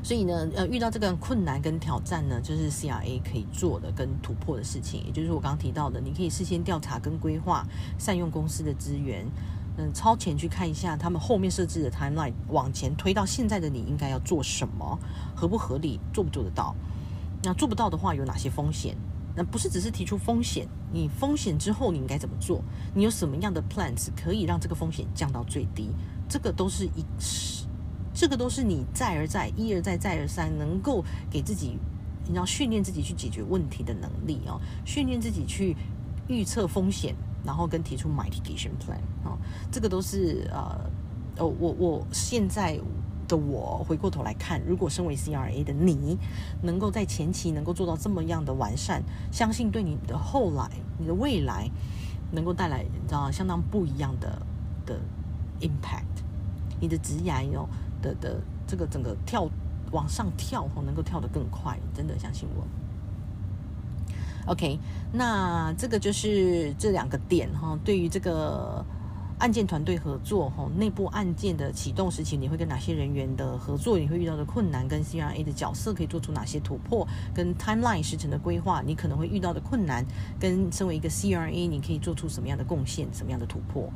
[0.03, 7.65] 所以呢，呃，遇到这个困难跟挑战呢，就是 CRA 可以做的跟突破的事情，也就是我刚刚提到的，你可以事先调查跟规划，
[7.97, 9.25] 善用公司的资源。
[9.81, 14.99] 嗯，超前去看一下他们后面设置的 timeline，往前推到现在的你应该要做什么，
[15.35, 16.75] 合不合理，做不做得到？
[17.43, 18.95] 那做不到的话有哪些风险？
[19.35, 22.63] 那不是只是提出风险，你风险之后你应该怎么做？
[22.95, 25.89] 你有什么样的 plans 可以让这个风险降到最低？
[26.29, 27.03] 这个都是一，
[28.13, 31.79] 这个都是你再而再、一而再、再而三能够给自己，
[32.29, 35.75] 你要训练自己去解决问题的能力哦，训练自己去
[36.29, 37.15] 预测风险。
[37.45, 39.37] 然后跟提出 mitigation plan 啊，
[39.71, 40.91] 这个都是呃，
[41.39, 42.79] 哦，我我现在
[43.27, 46.19] 的我回过头来看，如果身为 CRA 的你，
[46.63, 51.71] 能够在前期能够做到这么样的完善，相信对你的后来、你的未来，
[52.33, 54.43] 能够带来你知道相当不一样的
[54.85, 55.01] 的
[55.61, 56.25] impact。
[56.81, 57.69] 你的职涯哦
[58.01, 59.47] 的的这个整个跳
[59.93, 62.67] 往上跳哦，能够跳得更快，真的相信我。
[64.51, 64.79] OK，
[65.13, 68.85] 那这个就是这两个点哈，对于这个。
[69.41, 73.99] 案件团队合作，哈，内部案件的启动时期，你会跟哪些人员的合作？
[73.99, 77.09] 你会遇到的困难，跟 CRA 的角色可以做出哪些突破？
[77.33, 80.05] 跟 timeline 时程的规划，你可能会遇到的困难，
[80.39, 83.91] 跟身为一个 CRA，你可以做出什么样的贡献，什么样的突破，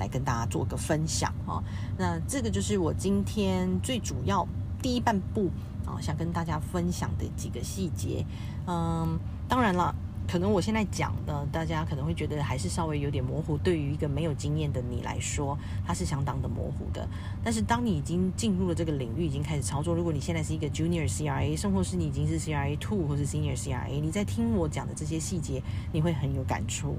[0.00, 1.62] 来跟大家做个分享啊。
[1.96, 4.44] 那这个就是我今天最主要
[4.82, 5.48] 第一半部
[5.86, 8.26] 啊，想跟大家分享的几个细节。
[8.66, 9.16] 嗯，
[9.48, 9.94] 当然了。
[10.30, 13.56] 可能我现在讲的，大家可能会觉得还是稍微有点模糊。
[13.56, 15.56] 对于一个没有经验的你来说，
[15.86, 17.08] 它是相当的模糊的。
[17.42, 25.62] 但是当你已经进入了这个领域，已经开始操作，如果你现在是一个 Junior CRA，甚或是你已经是 CRA Two 或是 Senior CRA，你在听我讲的这些细节，
[25.94, 26.98] 你会很有感触。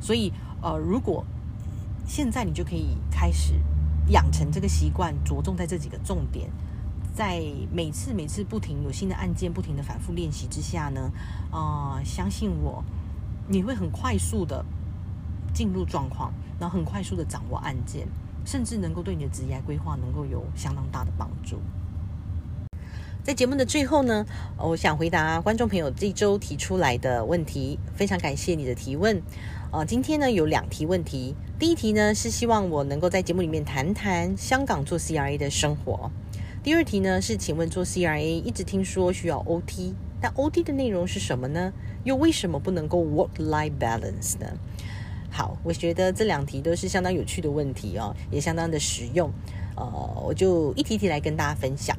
[0.00, 0.32] 所以，
[0.62, 1.24] 呃，如果
[2.06, 3.54] 现在你就可以开始
[4.10, 6.48] 养成这个习惯，着重在这几个重点。
[7.14, 7.40] 在
[7.72, 11.12] 每次每次不停有新的案件，不停的反复练习之下呢，
[11.52, 12.82] 啊，相信我，
[13.46, 14.64] 你会很快速的
[15.54, 18.08] 进入状况，然后很快速的掌握案件，
[18.44, 21.60] 甚至能够对你的职业规划能够有相当大的帮助。
[23.22, 24.26] 在节目的最后呢，
[24.58, 29.22] 我想回答观众朋友这周提出来的问题，非常感谢你的提问。
[29.70, 36.10] 啊，今天呢有两题问题，第一题呢是希望我能够在节目里面谈谈香港做 CRA 的生活。
[36.64, 41.70] 第二题呢是，请问做 CRA 一直听说需要 OT，但 OT 的内容是什么呢？
[42.04, 44.46] 又为什么不能够 work-life balance 呢？
[45.30, 49.30] 好，我觉得这两题都是相当有趣的问题哦，也相当的实用。
[49.76, 51.94] 呃，我就一题题来跟大家分享。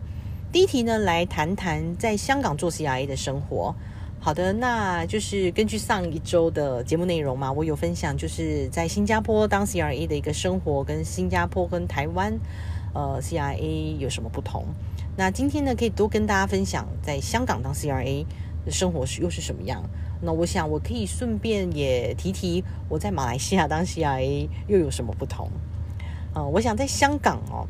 [0.51, 3.75] 第一题呢，来谈谈在香港做 CRA 的生活。
[4.19, 12.33] 好的，那就是根据上一周的节目内容嘛，我有分享就是在新加坡当 CRA 的一个生活，跟新加坡跟台湾。
[12.95, 14.65] 呃，CRA 有什么不同？
[15.17, 18.25] 那今天呢，可以多跟大家分享在香港当 CRA
[18.65, 19.83] 的生活是又是什么样？
[20.21, 25.51] 那我想我可以顺便也提提我在马来西亚当 CRA 又有什么不同？
[26.33, 27.67] 呃，我想在香港哦。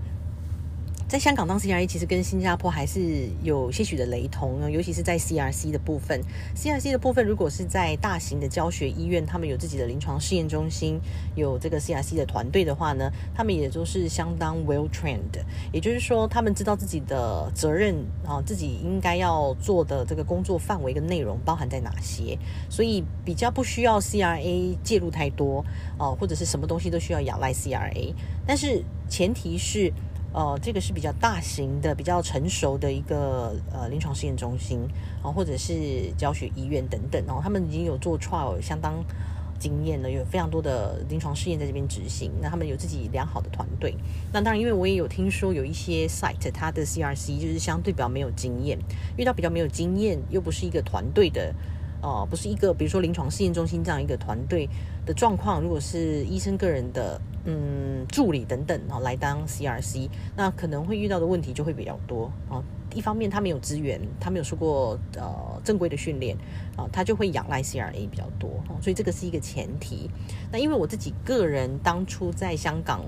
[1.07, 6.19] 在香港当 CRA 其实跟新加坡还是有些许的雷同尤其是在 CRC 的部分。
[6.55, 10.99] CRC 的部分，如果是在大型的教学医院，他们有自己的临床试验中心，
[11.35, 15.39] 有这个 CRC 的团队的话呢，他们也都是相当 well trained。
[15.71, 22.35] 也就是说，他们知道自己的责任啊，自己应该要做的这个工作范围跟内容包含在哪些，
[22.67, 25.63] 所以比较不需要 CRA 介入太多
[25.99, 28.11] 啊，或者是什么东西都需要仰赖 CRA。
[28.47, 29.93] 但是前提是。
[30.35, 34.81] 呃，这个是比较大型的、比较成熟的一个呃临床试验中心
[35.23, 39.01] 啊，或者是教学医院等等哦，他们已经有做 trial 相当
[39.57, 42.33] 经验了，有非常多的临床试验在这边执行。
[42.41, 43.95] 那他们有自己良好的团队。
[44.33, 48.77] 那当然，因为我也有听说有一些 site，它的 CRC 就是相对比较没有经验，
[49.15, 51.55] 遇到比较没有经验，又不是一个团队的。
[52.05, 54.69] 哦，不是一个，比如说临床试验中心这样一个团队
[55.07, 62.61] 的状况，如果是医生个人的嗯助理等等哦来当 CRC，那可能会遇到的问题就会比较多啊。
[62.93, 66.37] 一方面他没有资源，他没有受过呃正规的训练
[66.77, 70.07] 啊，他就会仰赖 CRA 比较多，所以这个是一个前提。
[70.51, 73.01] 那因为我自己个人当初在香港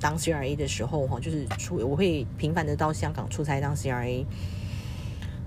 [0.00, 4.24] 当 CRA 的时候哈，就是出我会频繁的到香港出差当 CRA。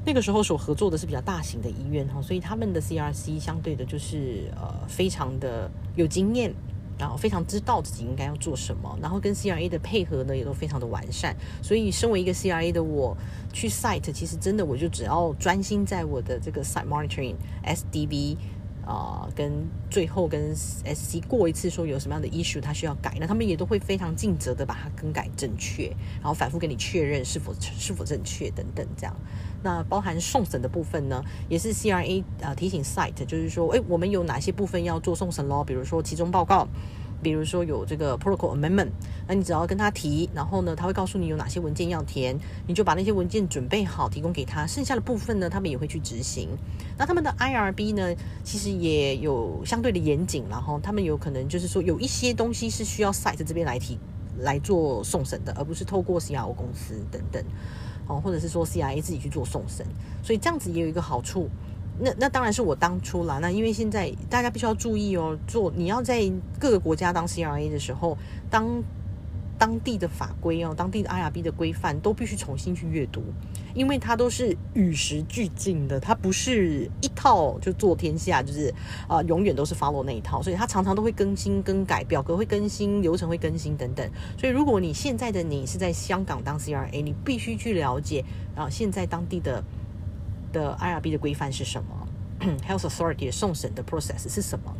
[0.05, 6.53] 那个时候所合作的是比较大型的医院哈，所以他们的 CRC 相对的就是呃非常的有经验，
[6.97, 11.35] 然后非常知道自己应该要做什么，然后跟 CRA 的配合呢也都非常的完善。
[11.61, 13.17] 所以身为一个 CRA 的我
[13.51, 18.37] 去 site，其实真的我就只要专心在我的这个 site monitoring SDB。
[18.85, 19.51] 啊，跟
[19.89, 25.87] 最后跟 SC 过一次，说有什么样的 issue 他需要改，那他们也都会非常尽责的把它更改正确，
[26.21, 29.15] 然后反复跟你确认是否是否正确等等这样。
[29.65, 35.63] 那包含送审的部分呢，也是 CRA 啊提醒 site，就是说，哎，我们有哪些部分要做送审咯？
[35.63, 36.67] 比如说其中报告。
[37.23, 38.89] 比如说有这个 protocol amendment，
[39.27, 44.67] 那你只要跟他提，然后呢，他会告诉你有哪些文件要填，你就把那些文件准备好提供给他。
[44.67, 46.49] 剩下的部分呢，他们也会去执行。
[46.99, 53.97] 那他们的 IRB 呢，其实也有相对的严谨，然后他们有可能就是说有一些东西是需要 site 这边来提
[54.41, 57.43] 来做送审的，而不是透过 CRO 公司等等，
[58.07, 59.85] 哦，或者是说 CRA 自己去做送审。
[60.23, 61.49] 所以这样子也有一个好处。
[61.99, 63.39] 那那当然是我当初啦。
[63.41, 68.17] 那因为现在大家必须要注意哦，做你要在各个国家当 CRA 的时候，
[68.49, 68.67] 当
[69.57, 73.23] 当地的法规哦，当地的 IRB 的规范都必须重新去阅读，
[73.73, 78.73] 因为它都是与时俱进的，它不是一套就做天下，就是
[79.07, 84.09] 啊永远都是 follow 那一套，所以它常常都会更新更改，表格会更新，流程会更新等等。
[84.37, 88.23] 所以如果你现在的你是在香港当 CRA，你必须去了解
[88.55, 89.63] 啊现在当地的
[90.51, 92.07] 的 IRB 的规范是什么，
[92.67, 94.75] Health Authority 送审的 process 是什么。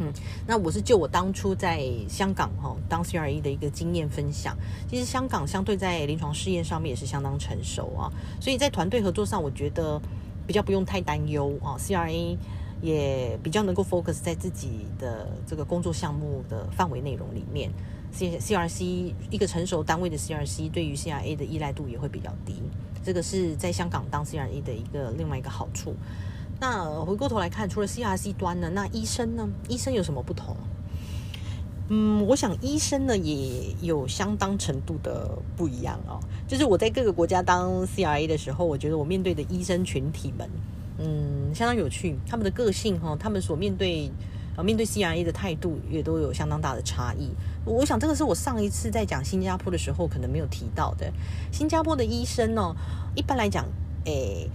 [0.00, 0.12] 嗯，
[0.46, 4.56] 那我是就我当初在香港哈当 CRE 的一个经验分享。
[4.88, 8.10] 其实香港相对在临床试验上面也是相当成熟啊，
[8.40, 10.00] 所以在团队合作上，我觉得
[10.46, 11.76] 比较不用太担忧啊。
[11.78, 12.36] CRA
[12.82, 17.70] 也比较能够 focus 在自己的这个工作项目的范围内容里面。
[18.10, 22.54] C CRC 一个成熟单位的 CRC 对于 CRA 的依赖度也会比较低，
[23.04, 25.94] 这个是在香港当 CRA 的一个另外一个好处。
[26.60, 29.48] 那回过头来看，除了 CRC 端呢，那医生呢？
[29.66, 30.54] 医生有什么不同？
[31.88, 36.20] 嗯，我想医生呢也有相当程度的不一样哦。
[36.46, 40.50] 就是我在各个国家当 CRA 的时候，我觉得我面对的医生群体们，
[40.98, 42.16] 嗯，相当有趣。
[42.28, 44.12] 他们的个性哈，他们所面对
[44.54, 47.30] 呃面对 CRA 的态度也都有相当大的差异。
[47.64, 51.10] 我想这个是我上一次在讲新加坡的时候可能没有提到的。
[51.50, 52.76] 新加坡的医生呢，
[53.16, 53.64] 一般来讲，
[54.04, 54.50] 诶。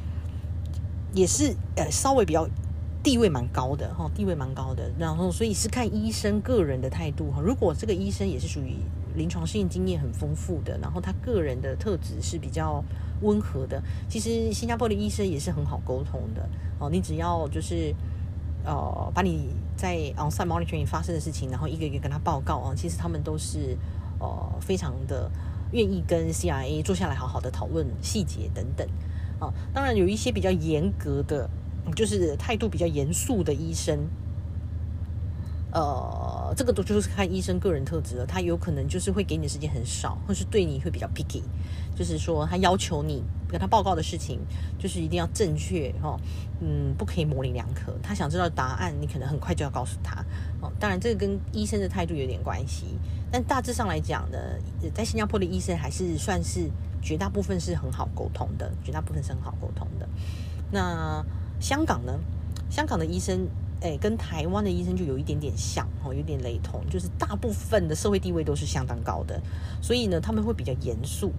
[1.16, 2.48] 也是呃稍微比较
[3.02, 7.42] 地位蛮高的哈，地位蛮高的，然后所以是看医生个人的态度哈。
[7.42, 8.76] 如果这个医生也是属于
[9.16, 12.84] 临床试验经验很丰富的，然后他个人的特质是比较
[13.22, 16.50] 温和的，其实新加坡的医生也是很好沟通的
[16.80, 16.90] 哦。
[16.90, 17.96] 你只要就是
[18.66, 23.78] 呃把你在 onsite monitoring 发生的事情，然后一个一个跟他报告啊，其实他们都是
[24.20, 24.28] 呃
[24.60, 25.32] 非常的
[25.72, 28.86] 愿意跟 CIA 坐下来好好的讨论细节等等。
[29.40, 31.50] 啊，当然有一些比较严格的，
[31.96, 34.00] 就是态度比较严肃的医生，
[35.76, 38.26] 呃，这个都就是看医生个人特质了。
[38.26, 41.44] 他有可能就是会给你的时间很少，或是对你会比较 picky，
[41.94, 44.40] 就是说他要求你跟他报告的事情
[44.80, 46.18] 就是一定要正确哦，
[46.62, 47.94] 嗯，不可以模棱两可。
[48.02, 50.24] 他想知道答案，你可能很快就要告诉他。
[50.62, 52.86] 哦，当然这个跟医生的态度有点关系，
[53.30, 54.38] 但大致上来讲呢，
[54.94, 56.72] 在新加坡的医生还是算是。
[57.02, 60.10] 绝大部分是很好沟通的，绝大部分是很好沟通的。
[60.72, 61.24] 那
[61.60, 62.20] 香港呢？
[62.68, 63.48] 香港的医生，
[63.82, 69.42] 诶，跟台湾的医生就有一点点像哦，有点雷同，就是大部分的社会地位都是相当高的，
[69.82, 71.32] 所以呢，他们会比较严肃。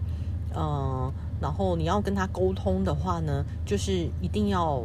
[0.54, 4.82] 嗯，然后你要跟他沟通的话呢，就是一定要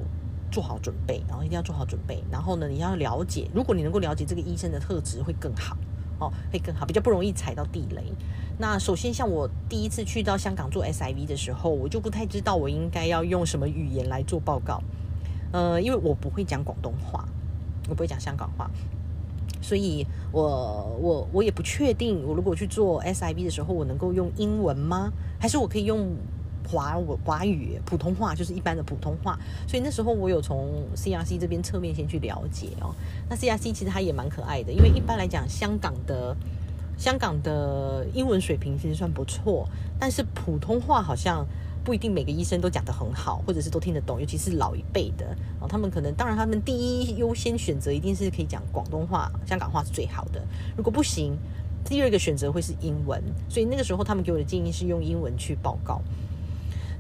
[0.51, 5.77] 做好准备，然后一定要做好准备，然后呢，你要了解，如果你能够了解这个医生的特质，会更好。
[6.19, 8.03] 哦，会更好，比较不容易踩到地雷。
[8.59, 14.79] 那首先，像我第一次去到香港做 SIV 的时候，我就不太知道我应该要用什么语言来做报告。
[15.51, 17.27] 呃，因为我不会讲广东话，
[17.91, 18.71] 我不会讲香港话，
[19.62, 20.41] 所以我
[20.99, 25.12] 我我也不确定，我如果去做 SIV 的时候，我能够用英文吗？
[25.39, 26.10] 还是我可以用？
[26.69, 32.95] 华我华语普通话就是一般的普通话，所以那时候我有从 CRC 这边侧面先去了解哦。
[33.27, 36.38] 那 CRC 其实它也蛮可爱的，因为一般来讲，香港的
[36.97, 39.67] 香港的英文水平其实算不错，
[39.99, 41.45] 但是普通话好像
[41.83, 50.41] 不一定每个医生都讲得很好，或者是都听得懂，尤其是老一辈的哦，他们可能当然他们第一优先选择一定是可以讲广东话、香港话是最好的，
[50.77, 51.35] 如果不行，
[51.83, 56.01] 第二个选择会是英文，所以那个时候他们给我的建议是用英文去报告。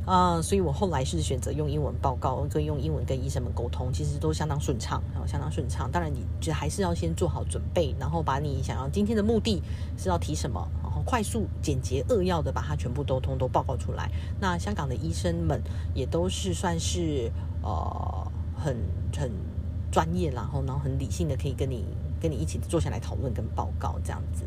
[0.05, 5.89] 啊，所以我后来是选择用英文报告，跟用英文跟医生们沟通，其实都相当顺畅，然后相当顺畅。
[5.91, 9.61] 当然，你就还是要先做好准备，然后把你想要今天的目的
[9.97, 14.09] 是要提什么，然后快速、简洁、扼要的把它全部都通都报告出来。
[14.39, 15.61] 那香港的医生们
[15.93, 18.75] 也都是算是呃很
[19.15, 19.31] 很
[19.91, 21.85] 专业，然后然后很理性的，可以跟你
[22.19, 24.43] 跟你一起坐下来讨论跟报告这样子。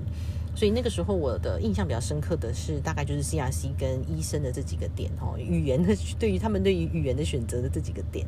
[0.56, 8.24] 所以那个时候我的印象比较深刻的是，大概就是 CRC 跟医生的这几个点哦，语言的对于他们对于语言的选择的这几个点。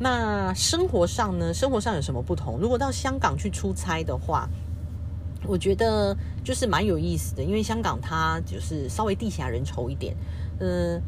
[0.00, 1.54] 那生活上呢？
[1.54, 2.58] 生活上有什么不同？
[2.58, 4.48] 如果到香港去出差的话，
[5.46, 10.16] 我觉得就是蛮有意思的，因为香港它就是稍微地狭人稠一点，
[10.58, 11.00] 嗯，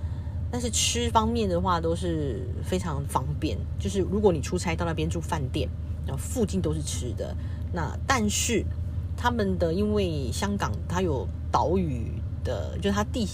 [0.49, 3.59] 但是吃方面的话都是非常方便。
[3.81, 5.69] 就是如果你出差到那边住饭店，
[6.07, 7.37] 然后附近都是吃的，
[7.73, 8.65] 那但是。
[9.17, 13.27] 他们的因为香港它有岛屿的，就是它地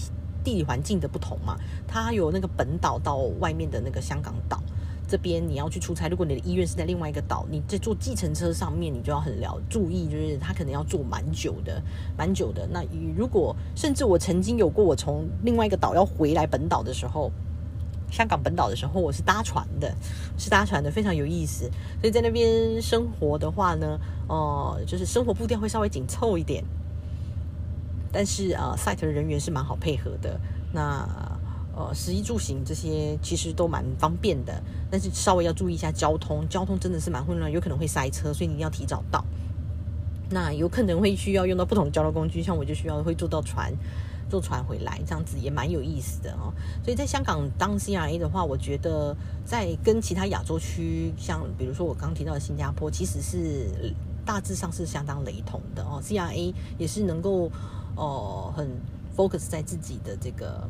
[0.43, 4.61] 地理环境的不同嘛，它有那个本岛到外面的那个香港岛
[5.07, 11.81] 这边，你要去出差，如果你的医院是在另外一个岛，你在坐计程车上面，你就要很了注意，就是它可能要坐蛮久的，
[12.17, 12.67] 蛮久的。
[12.71, 12.83] 那
[13.15, 17.31] 如果甚至我曾经有过，我从另外一个岛要回来本岛的时候。
[18.11, 19.91] 香港本岛的时候，我是搭船的，
[20.37, 21.69] 是搭船的，非常有意思。
[21.99, 23.97] 所以在那边生活的话呢，
[24.27, 26.63] 哦，就是生活步调会稍微紧凑一点。
[28.11, 30.39] 但是呃，site 的人员是蛮好配合的。
[30.73, 31.07] 那
[31.73, 39.23] 呃，食衣住行这些其实都蛮方便的，但是稍微要注意一下交通，交通真的是蛮混乱，有可能会塞车，所以你一定要提早到。
[40.29, 43.71] 那有可能会需要用到不同交通工具，像我就需要会坐到船，
[44.31, 46.53] 坐船回来，这样子也蛮有意思的哦。
[46.83, 49.15] 所以在香港当 CRA 的话，我觉得
[49.45, 53.93] 在跟其他亚洲区，像比如说我刚提到的新加坡，其实是
[54.25, 56.01] 大致上是相当雷同的哦。
[56.01, 57.51] CRA 也是能够
[57.95, 58.67] 哦很
[59.15, 60.67] focus 在自己的这个。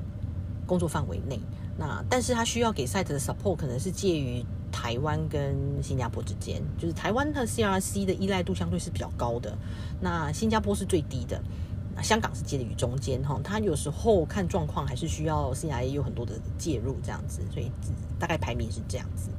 [0.67, 1.37] 工作范围内，
[1.77, 4.41] 那但是他需要给 site 的 support 可能是介于
[4.71, 5.53] 台湾跟
[5.83, 9.57] 新加坡之间，就是台湾的 CRC 的依赖度相对是比较高的，
[9.99, 11.43] 那新加坡是最低的，
[12.01, 17.71] 香港是介于中间哈，他有时候看状况还是需要 CIA 有很多的介入这样子，所以
[18.19, 19.29] 大概排名是这样子。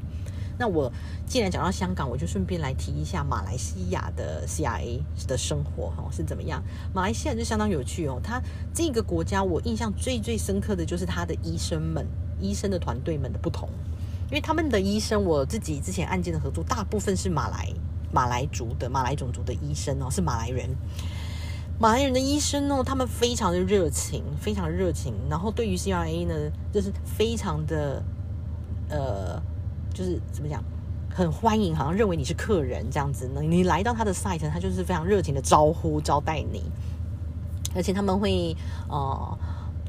[0.58, 0.92] 那我
[1.26, 6.62] 既然讲到香港，我就顺便来提一下马来西亚的 CIA 的生活哈是怎么样。
[6.94, 8.40] 马来西亚就相当有趣哦，它
[8.72, 12.06] 这个国家我印象最最深刻的就是它的医生们、
[12.38, 13.68] 医生的团队们的不同，
[14.28, 17.68] 因为他们的医生，我自己之前案件的合作，大部分是马来
[18.12, 20.68] 马来族的马来种族的医生哦，是马来人。
[21.82, 26.32] 马来人的医生哦，他们非常的热情，非常热情，然后对于 CIA 呢，
[26.72, 28.00] 就是非常的
[28.88, 29.42] 呃。
[29.92, 30.62] 就是怎么讲，
[31.10, 33.42] 很欢迎，好像认为你是客人这样子呢。
[33.42, 36.62] 你来到他的 site，他就是非常热情的招呼招待你，
[37.74, 38.56] 而且他们会
[38.88, 39.38] 呃，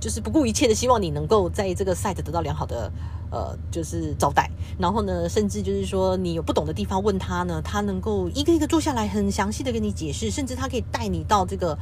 [0.02, 2.91] 就是不顾一切的希望你能够在这个 site 得到良好的
[3.34, 4.48] 呃，就是招待。
[4.78, 11.76] 然后呢，甚至就是说你有不懂的地方问他呢，他能够一个一个坐下来，很详细的跟你解释，甚至他可以带你到这个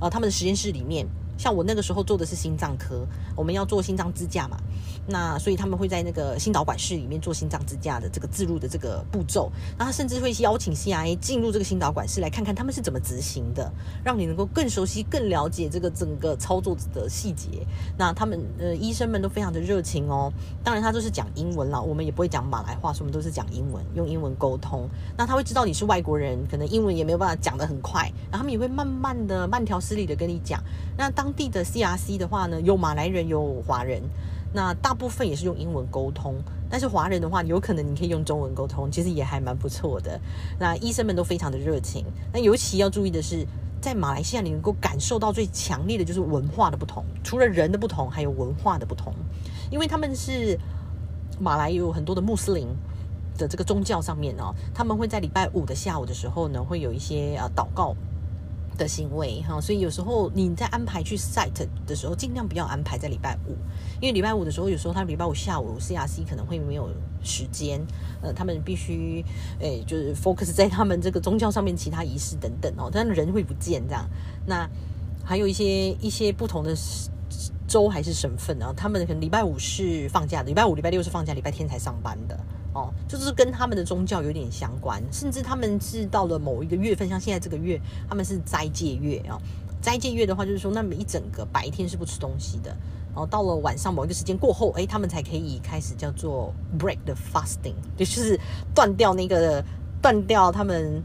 [0.00, 1.06] 呃他们的实验室里面。
[1.38, 4.56] 像我那个时候做的是心脏科，我们要做心脏支架嘛，
[5.06, 13.70] 那所以他们会在那个心导管室里面做心脏支架的这个自入的这个步骤，那他甚至会邀请 CIA 进入这个心导管室来看看他们是怎么执行的，
[14.04, 17.66] 让你能够更熟悉、更了解这个整个操作的细节。
[17.98, 20.32] 那他们呃医生们都非常的热情哦，
[20.64, 24.88] 当然他都是讲英文了，我们也不会讲马来话，所以我们都是讲英文，用英文沟通。
[25.16, 30.62] 那他会知道你是外国人，可能英文也没有办法讲得很快，然后他们也会慢慢的、慢条斯理的跟你讲。
[30.96, 34.00] 那当当地的 CRC 的话呢，有马来人，有华人，
[34.52, 36.36] 那大部分也是用英文沟通。
[36.70, 40.20] 但是华人的话，有可能你可以用中文沟通，其实也还蛮不错的。
[40.56, 42.04] 那医生们都非常的热情。
[42.32, 43.44] 那尤其要注意的是，
[43.80, 49.12] 在马来西亚你能够感受到最强烈的就是文化的不同，除了人的不同，还有文化的不同。
[49.68, 50.56] 因为他们是
[51.40, 52.68] 马来有很多的穆斯林
[53.36, 57.96] 的这个宗教上面哦，他们会在礼拜五的下午的时候呢，会有一些呃祷告。
[58.76, 63.56] 的行为哈，所以有时候你在安排去 site 的时候，尽量不要安排在礼拜五，
[64.00, 66.88] 因为礼拜五的时候，有时候他礼拜五下午 CRC 可能会没有
[67.22, 67.84] 时间，
[68.20, 69.24] 呃，他们必须
[69.58, 74.08] 诶，就是 focus 在他们这个宗教上面其他仪式等等哦，但人会不见这样。
[74.46, 74.68] 那
[75.24, 76.76] 还有一些一些不同的
[77.66, 82.38] 州还是省份啊，他们可能礼拜五是放假的，礼拜五、礼拜六是放假，礼拜天才上班的。
[82.76, 89.40] 哦，就是跟他们的宗教有点相关，甚至他们是到了某一个月份，像现在这个月，他们是斋戒月啊。
[89.80, 92.70] 斋戒月的话，就是说那么一整个白天是不吃东西的，
[93.14, 98.38] 然后到了晚上某一个时间过后，哎，他们才可以开始叫做 break the fasting，也就是
[98.74, 99.64] 断掉那个
[100.02, 101.02] 断掉他们，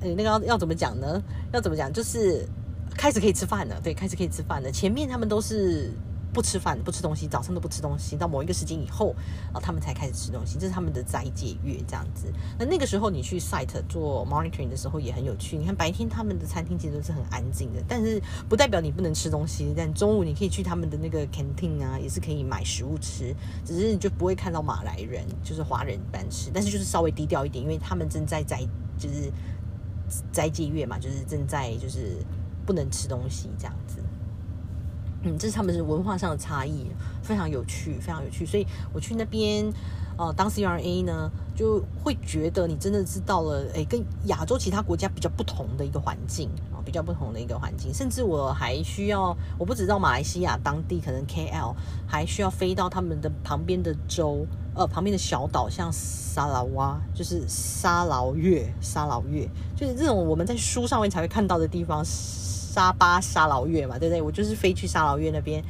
[0.00, 1.22] 呃，那个要要怎么讲呢？
[1.52, 1.92] 要怎么讲？
[1.92, 2.48] 就是
[2.96, 4.70] 开始可以吃饭了，对，开始可以吃饭了。
[4.70, 5.92] 前面他们都是。
[6.36, 9.14] 不吃饭，不吃东西，早上都不吃东西，到某一个时间以后，
[9.54, 12.30] 啊，他们才开始吃东西，这是他们的斋戒月这样子。
[12.58, 15.56] 那那个时候你去 site 做 monitoring 的时候也很有趣。
[15.56, 18.20] 你看白天他们的餐厅其实都是很安静的，但是
[18.50, 19.72] 不代表你不能吃东西。
[19.74, 23.34] 但中午你可以去他们的那个 canteen 啊，也是可以买食物吃，
[23.64, 28.60] 只是你就不会看到马来人，就是华人般吃，但是就是稍微低调一点，因为他们正在斋，
[28.98, 29.32] 就是
[30.30, 32.18] 斋戒月嘛，就是正在就是
[32.66, 33.74] 不能吃东西这样。
[35.26, 36.86] 嗯，这是他们是文化上的差异，
[37.20, 38.46] 非常有趣，非常有趣。
[38.46, 39.68] 所以我去那边，
[40.16, 47.92] 呃，当 CRA 呢，就会觉得你真的是到了，哎，跟亚洲其他国家比较不同的一个环境啊，比较不同的一个环境。
[47.92, 51.74] 甚至我还需要，我不止到马来西亚当地，可能 KL
[52.06, 54.46] 还需要飞到他们的旁边的州，
[54.76, 62.04] 呃，旁边的小岛，像沙劳哇，就是沙劳越，沙劳越，就是这种我们在书上面才会看到的地方。
[62.76, 64.20] 沙巴沙劳越嘛，对不对？
[64.20, 65.64] 我就是飞去沙劳越那边，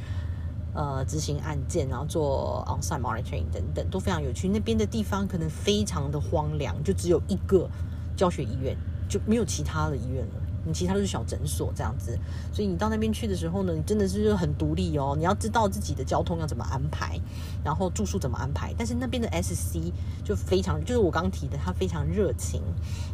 [0.73, 4.49] 呃，执行案件，然后做 onsite monitoring 等等，都非常有趣。
[4.49, 7.69] 那边的地方可能非常的荒凉，就只有一个
[8.17, 8.75] 教学医院，
[9.07, 10.33] 就没有其他的医院了。
[10.65, 12.19] 你其他都是小诊所这样子。
[12.51, 15.15] 所以你到那边去的时候呢，你真的是很独立哦。
[15.17, 17.17] 你要知道自己的交通要怎么安排，
[17.63, 18.73] 然后住宿怎么安排。
[18.77, 19.93] 但是那边的 SC
[20.25, 22.61] 就非常，就是我刚提的，他非常热情，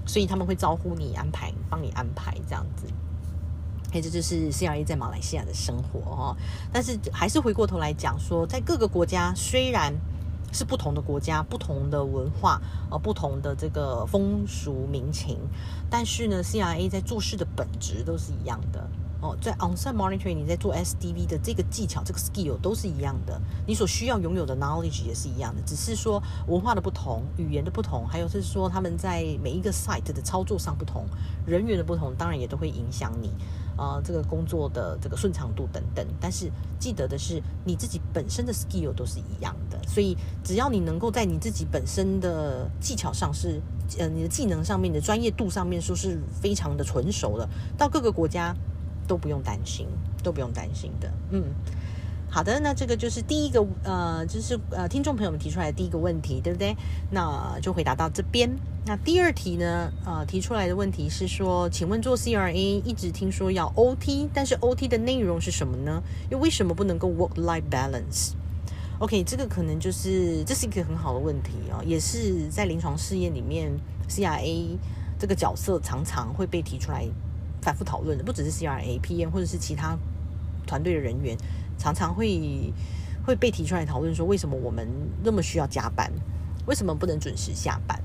[0.07, 2.87] 所以他们会招呼你安排，帮你安排这样子。
[3.93, 6.35] 哎，这就是 CRA 在马来西亚的生活哦。
[6.71, 9.93] 但是还是回过头来讲说，在各个国家虽然
[10.51, 15.37] 是不同的国家、不同的文化、呃不同的这个风俗民情，
[15.89, 18.89] 但是呢，CRA 在做事的本质都是一样的。
[19.21, 31.05] 哦，在 onsite monitoring，你在做 SDV 的这个技巧、这个 skill 都是一样的，你所需要拥有的 knowledge 也是一样的，只是说文化的不同、语言的不同，还有是说他们在每一个 site 的操作上不同，
[31.45, 33.31] 人员的不同，当然也都会影响你，
[33.77, 36.05] 呃，这个工作的这个顺畅度等等。
[36.19, 43.61] 但是记得的是，你自己本身的 skill 都是一样的，所以只要你能够在你自己本身的技巧上是，
[43.97, 47.47] 呃，你的技能上面你的专业度上面说是非常的纯熟的，
[47.77, 48.55] 到各个国家。
[49.05, 49.85] 都不用担心，
[50.23, 51.11] 都不用担心的。
[51.31, 51.43] 嗯，
[52.33, 56.75] 好的，那这个就是第一个，呃，就是呃，听众朋友们提出来的第一个问题，对不对？
[57.11, 58.49] 那就回答到这边。
[58.87, 59.91] 那第二题呢？
[60.03, 66.01] 呃，提出来的问题是说，请问做 CRA 一直听说要 OT，但是 OT 的内容是什么呢？
[66.31, 73.71] 又为什么不能够 work-life balance？OK，这个可能就是这是一个很好的问题哦，也是在临床试验里面
[74.09, 74.75] CRA
[75.19, 77.07] 这个角色常常会被提出来。
[77.61, 79.95] 反复讨论的不只是 CRA、PM 或者是其他
[80.65, 81.37] 团队的人员，
[81.83, 82.73] 常常会
[83.25, 84.87] 会被提出来讨论说，为什么我们
[85.21, 86.09] 那么需要加班？
[86.65, 88.01] 为什么不能准时下班？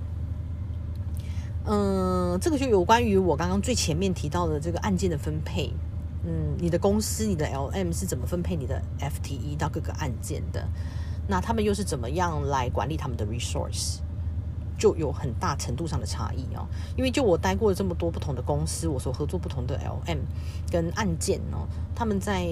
[1.65, 5.73] 嗯，这个就有关于我刚刚最前面提到的这个案件的分配。
[6.25, 10.67] 嗯，你的公司、你的 LM 是怎么分配你的 FTE 到各个案件的？
[11.29, 14.01] 那他们又是怎么样来管理他们的 resource？
[14.77, 16.65] 就有很大程度上的差异哦，
[16.97, 20.19] 因为就我待过这么多不同的公司，我所合作不同的 LM
[20.71, 21.67] 跟案件哦，
[21.97, 22.47] 他们在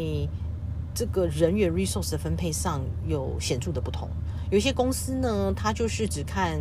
[0.96, 4.08] 这个人员 resource 的分配上有显著的不同。
[4.50, 6.58] 有一些公司呢，它就是只看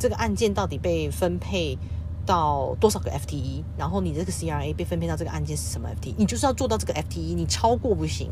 [0.00, 1.78] 这个案件到底被分配
[2.26, 8.28] 到多少个 FTE，然后你这个 CRA 被分配到这个案件是什么 FTE，你就是要做到这个 FTE，你超过不行，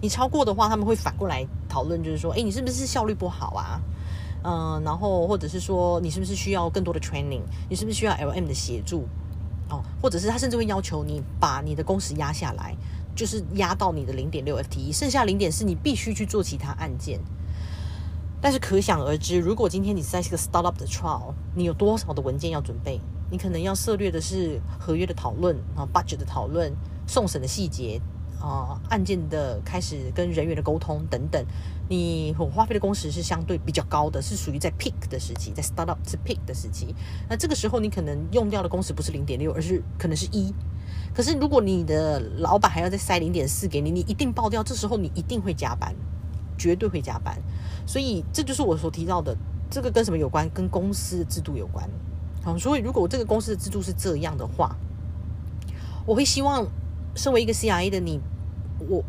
[0.00, 3.80] 你超过的话，他们会反过来讨论，就是说，哎，你是不是效率不好啊？
[4.42, 7.42] 嗯，然后或者是说，你是不是需要更多的 training？
[7.68, 9.06] 你是不是需要 LM 的协助？
[9.68, 12.74] 哦，或者是他甚至会要求你把你的工时压下来，
[13.18, 17.18] 就是压到你的零点六 FTE，剩下零点四你必须去做其他案件。
[18.40, 23.00] 但是可想而知，如果今天你是在这个 startup 的 trial，你有多少的文件要准备？
[23.28, 26.72] 你可能要涉略的是合约的讨论啊，budget 的讨论，
[27.08, 28.00] 送审的细节。
[28.40, 31.44] 啊，案件的开始跟人员的沟通等等，
[31.88, 36.94] 你所花费的工时是相对比较高的，是属于在 peak 的时期，在 startup 是 peak 的时期。
[37.28, 40.54] 那这个时候你可能用掉的工时不是零点六，而是可能是一。
[41.12, 44.62] 可是如果你的老板还要再塞零点四给你，你一定爆掉。
[44.62, 45.92] 这时候你一定会加班，
[46.56, 47.36] 绝对会加班。
[47.86, 49.36] 所以这就是我所提到的，
[49.68, 50.48] 这个跟什么有关？
[50.50, 51.88] 跟公司的制度有关。
[52.44, 54.76] 好，所以如果这个公司的制度是这样的话，
[56.06, 56.64] 我会希望。
[57.14, 58.20] 身为一个 CIA 的你，
[58.88, 59.02] 我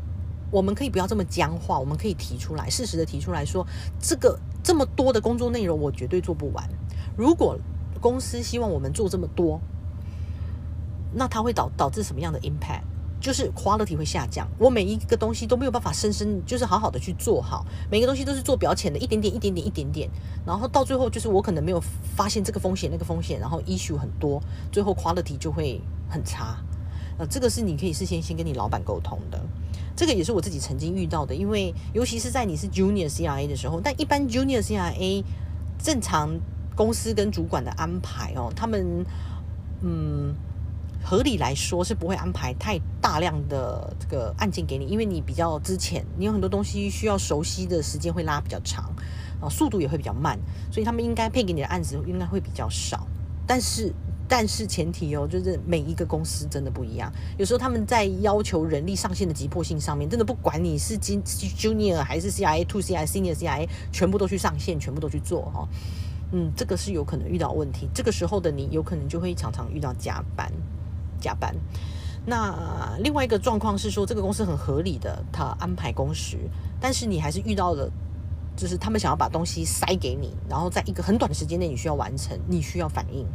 [0.51, 3.65] 我们可以不要这么僵化，我们可以提出来，适时的提出来说，
[3.99, 6.67] 这个这么多的工作内容，我绝对做不完。
[7.15, 7.57] 如果
[8.01, 9.59] 公司希望我们做这么多，
[11.13, 12.83] 那它会导导致什么样的 impact？
[13.21, 14.47] 就是 quality 会下降。
[14.57, 20.09] 我每一个东西都没有办法深深，就是好好的去做好，每个东西都是做表浅的，一点点，一点点，一点点，
[20.45, 21.83] 然后到最后就是我可能没有
[22.15, 24.41] 发现这个风险，那个风险，然后 issue 很多，
[24.71, 26.57] 最后 quality 就会很差。
[27.19, 29.37] 呃，这个是你可以事先先跟你老板沟通的，
[29.93, 31.35] 这个也是我自己曾经遇到的。
[31.35, 35.23] 因为尤其是在你是 Junior CRA 的时候，但一般 Junior CRA
[35.77, 36.39] 正常
[36.77, 39.05] 公司跟主管的安排哦，他们
[39.81, 40.33] 嗯
[41.03, 48.89] 合理来说是不会安排太大量的这个案件给你，因为你比较之前你有很多东西需要熟悉的时间会拉比较长
[49.41, 50.39] 啊，速度也会比较慢，
[50.71, 53.05] 所以他们应该配给你的案子应该会比较少，
[53.45, 53.93] 但是。
[54.29, 57.11] 但是前提哦，就是每一个公司真的不一样。
[57.37, 65.67] 有时候他们在要求人力上线的急迫性上面，真的不管你是 Junior 还是 CIA、to CIA、Senior CIA，全部都去上线，全部都去做哈。
[66.31, 67.89] 嗯，这个是有可能遇到问题。
[67.91, 70.51] 这个时候的你，有可能就会常常遇到加班，
[71.19, 71.55] 加班。
[72.25, 76.37] 那另外一个状况是说，这个公司很合理的，他安排工时，
[76.79, 77.89] 但是你还是遇到了，
[78.55, 83.25] 就是他们想要把东西塞给你，然后在一个很短的时间内你需要完成，你需要反应。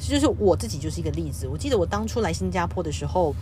[0.00, 1.46] 这就是我自己就是一个例子。
[1.46, 3.34] 我记得我当初来新加坡的时候，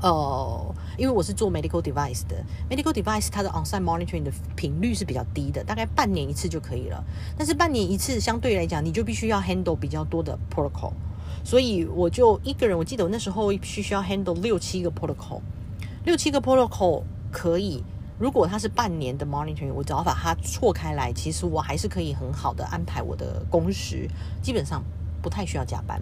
[0.00, 2.36] 呃，因为我是做 medical device 的
[2.70, 7.04] ，medical device 它的 onsite monitoring 的频率是比较低的，大概半年一次就可以了。
[7.36, 10.92] 但是半年一次相对来讲，你就必须要 handle 比较多的 protocol。
[11.44, 15.40] 所以我就一个人，我记得我那时候必须要 handle 六七个 protocol，
[16.04, 17.02] 六七个 protocol
[17.32, 17.82] 可以。
[18.16, 24.08] 如果它是半年的 monitoring，我只要把它错开来，其实我还是可以很好的安排我的工时，
[24.40, 24.84] 基本上。
[25.22, 26.00] 不太需要加班，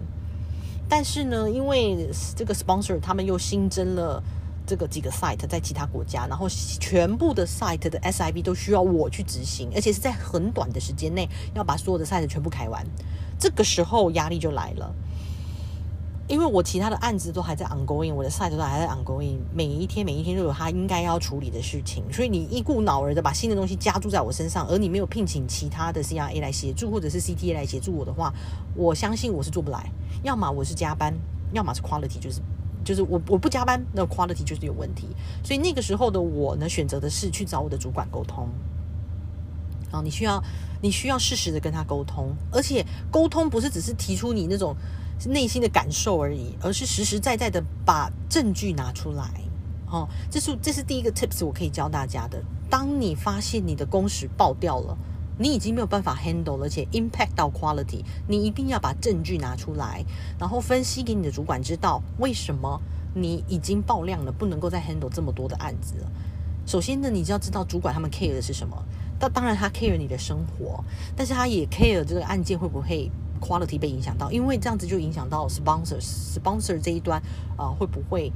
[0.87, 4.21] 但是呢，因为这个 sponsor 他们又新增了
[4.65, 12.85] 这个几个 site 在其他国家，然后全部的 site 的 SIB 都需要我去执行，而且是在很短的时间内要把所有的 site 全部开完。
[13.39, 14.93] 这个时候压力就来了。
[16.27, 28.33] 因为我其他的案子都还在 ongoing，我的 site 都还在 ongoing，每一天每一天都有他应该要处理的事情，所以你一股脑儿的把新的东西加注在我身上，而你没有聘请其他的 CRA 来协助，或者是 CTA 来协助我的话，
[28.75, 29.89] 我相信我是做不来。
[30.21, 31.13] 要么我是加班，
[31.53, 32.41] 要么是 quality 就是
[32.83, 35.07] 就是我我不加班，那 quality 就是有问题。
[35.45, 38.49] 所以那个时候的我呢，选择的是去找我的主管沟通。
[39.93, 40.43] 哦，你需要
[40.81, 44.75] 你需要适时的跟他沟通，而且沟通不是只是提出你那种。
[45.25, 49.29] 内心的感受而已，而是实实在在的把证据拿出来。
[49.89, 52.43] 哦，这是这是第一个 tips，我可以教大家的。
[52.69, 54.97] 当你发现你的工时爆掉了，
[55.39, 60.03] 你已经没有办法 handle，而且 impact 到 quality，你一定要把证据拿出来，
[60.37, 62.81] 然后分析给你的主管知道为什么
[63.13, 66.11] 你已经爆量了，不能够再 handle 这么多的案子了。
[66.65, 68.77] 首先呢，你就要知道主管他们 care 的是什么。
[69.19, 70.83] 那当然他 care 你的生活，
[71.15, 73.09] 但是他也 care 这个案件会不会。
[73.39, 77.21] Quality 被影响到，因为这样子就影响到 sponsor，sponsor 这一端
[77.55, 78.31] 啊会不会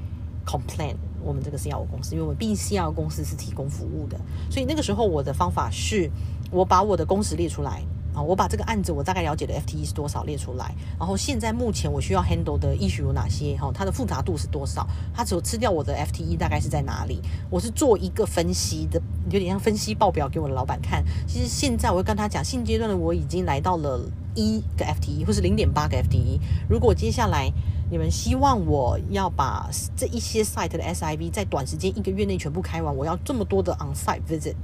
[0.45, 2.15] complain 我们这个 C R 公司？
[2.15, 6.09] 因为我们毕竟 C R 公司是提供服务的，所以那个时候我的方法是，
[6.51, 7.83] 我把我的工时列出来。
[8.13, 13.55] 啊，我把这个案子我大概了解的 FTE 是多少列出来，然后现在目前我需要 handle 的 issue 有哪些？
[13.57, 14.85] 哈，它的复杂度是多少？
[15.13, 17.21] 它只有吃掉我的 FTE 大概是在哪里？
[17.49, 21.03] 我是做一个分析的，有点像分析报表给我的老板看。
[21.25, 24.01] 其实现在我会跟他讲，现阶段的我已经来到了
[24.35, 26.39] 一个 FTE 或是零点八个 FTE。
[26.69, 27.49] 如果接下来
[27.89, 34.55] 你们希望我要把这一些 site 的 SIV 在短时间一个月内全部开完，我要这么多的 onsite visit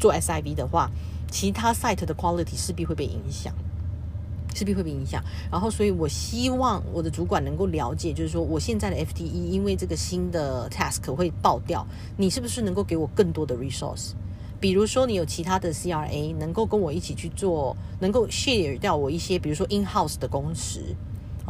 [0.00, 0.90] 做 SIV 的话。
[1.30, 3.54] 其他 site 的 quality 势必会被影响，
[4.54, 5.22] 势必会被影响。
[5.50, 14.12] 然后，所以我希望我的主管能够了解，就是说，我现在的 FTE 因为这个新的 task 会爆掉，你是不是能够给我更多的 resource？
[14.58, 20.94] 比如说，你有其他的 CRA 能够跟我一起去做，能够 share 掉我一些，比如说 in house 的工时。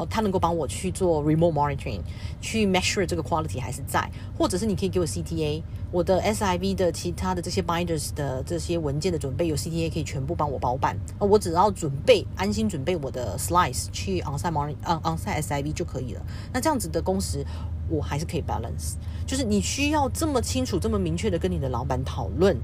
[0.01, 2.01] 哦，他能够帮我去做 remote monitoring，
[2.41, 15.43] 去 measure 这个 quality 还是在，或者是你可以给我 CTA，我的 SIV 的其他的这些 binders 的这些文件的准备，有 CTA 可以全部帮我包办，哦，我只要准备安心准备我的 slice 去 onsite monitor，嗯，onsite
[15.43, 16.23] SIV 就可以了。
[16.53, 17.45] 那这样子的工时，
[17.91, 18.95] 我还是可以 balance。
[19.27, 22.57] 就是你需要这么清楚、这么明确的跟你的老板讨论。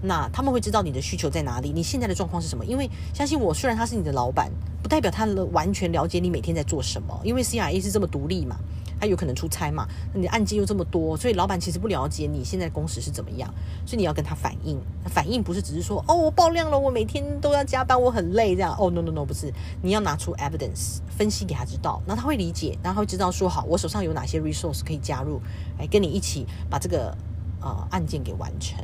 [0.00, 2.64] 那他们会知道你的需求在哪里，你现在的状况是什么？
[2.64, 4.50] 因为相信我，虽然他是你的老板，
[4.82, 7.20] 不代表他完全了解你每天在做什么。
[7.24, 8.56] 因为 C R A 是这么独立嘛，
[9.00, 13.52] 他有可能出差嘛，你的案件又这么多，所以老板其实不了解你现在工时是怎么样，
[13.84, 14.78] 所以你要跟他反映。
[15.06, 18.76] 反映不是只是说哦，我爆量了，我每天都要加班，我很累这样。
[18.78, 25.40] 哦，no no no，不是，你要拿出 evidence 分析给他知道，那他会理解，然后会知道说好，我手上有哪些 resource 可以加入，
[25.76, 27.16] 来跟你一起把这个
[27.60, 28.78] 呃案件给完成。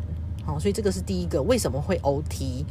[0.46, 2.64] 好，所以这个是第一个，为什么会 OT？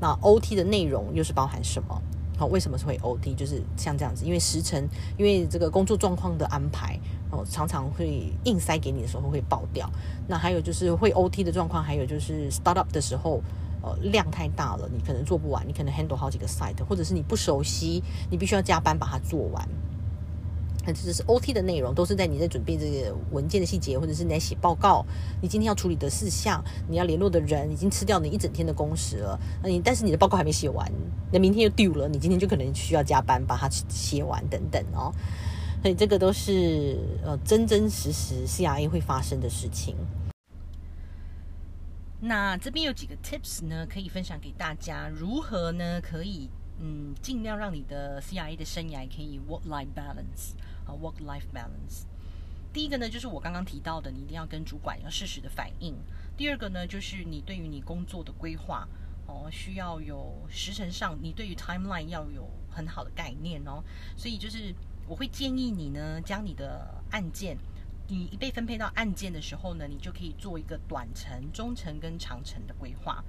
[0.00, 2.00] 那 OT 的内容又是包含什么？
[2.38, 3.34] 好，为什么会 OT？
[3.34, 6.98] 就是像这样子，因为时辰，因为这个工作状况的安排，
[7.30, 9.90] 哦，常常会硬塞给你的时候会爆掉。
[10.26, 13.42] 那还有就是会 OT 的状况，还有就是 startup 的时候，
[13.82, 19.68] 呃，量太大了，你可能做不完，你可能 handle 好几个 site，或者是你不熟悉，你必须要加班把它做完。
[20.86, 25.04] 那这是 OT 的内容，都是在你在准备这个文件的细节，或者是你在写报告，
[25.42, 29.38] 你今天要处理的事项，你要联络的人，已经吃掉你一整天的工时了。
[29.62, 30.90] 那你但是你的报告还没写完，
[31.30, 35.12] 那明天又丢了，你今天就可能需要加班把它写完等等哦。
[35.82, 39.94] 所以这个都是呃真真实实 CRA 会发生的事情。
[42.22, 46.50] 那这边有几个 tips 呢，可以分享给大家，如何呢可以
[46.80, 50.54] 嗯尽量让你的 CRA 的生涯可以 work-life balance
[50.86, 50.90] 啊。
[50.90, 52.04] Work-life balance。
[52.72, 55.94] 第一个呢，就是我刚刚提到的，你一定要跟主管要适时的反应。
[56.36, 58.88] 第二个呢，就是你对于你工作的规划
[59.26, 63.82] 哦，需要有时程上，你对于 timeline 要有很好的概念哦。
[64.16, 64.74] 所以就是
[65.08, 67.58] 我会建议你呢，将你的案件，
[68.06, 73.22] 你一被分配到案件的时候呢，你就可以做一个短程、中程跟长程的规划。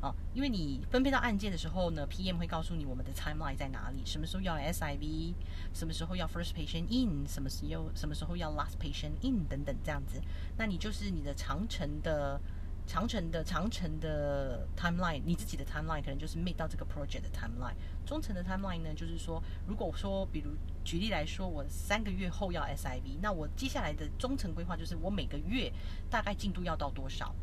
[0.00, 5.32] 啊，因为你分配到案件的时候呢，PM 会告诉你我们的 timeline 在哪里，什么时候要 SIV，
[5.72, 10.20] 什么时候要 first patient in，什么时候什么时候要 last patient in 等等这样子。
[10.58, 12.38] 那你就是你的长程的、
[12.86, 17.74] 长程的、长程的 timeline，你自己的 timeline 可能就是 made 到这个 project 的 timeline。
[18.04, 20.50] 中程的 timeline 呢，就是说，如果说比如
[20.84, 25.72] 举例来说，我三个月后要 SIV，那我接下来的中程规划就是我每个月
[26.10, 27.34] 大概进度要到多少。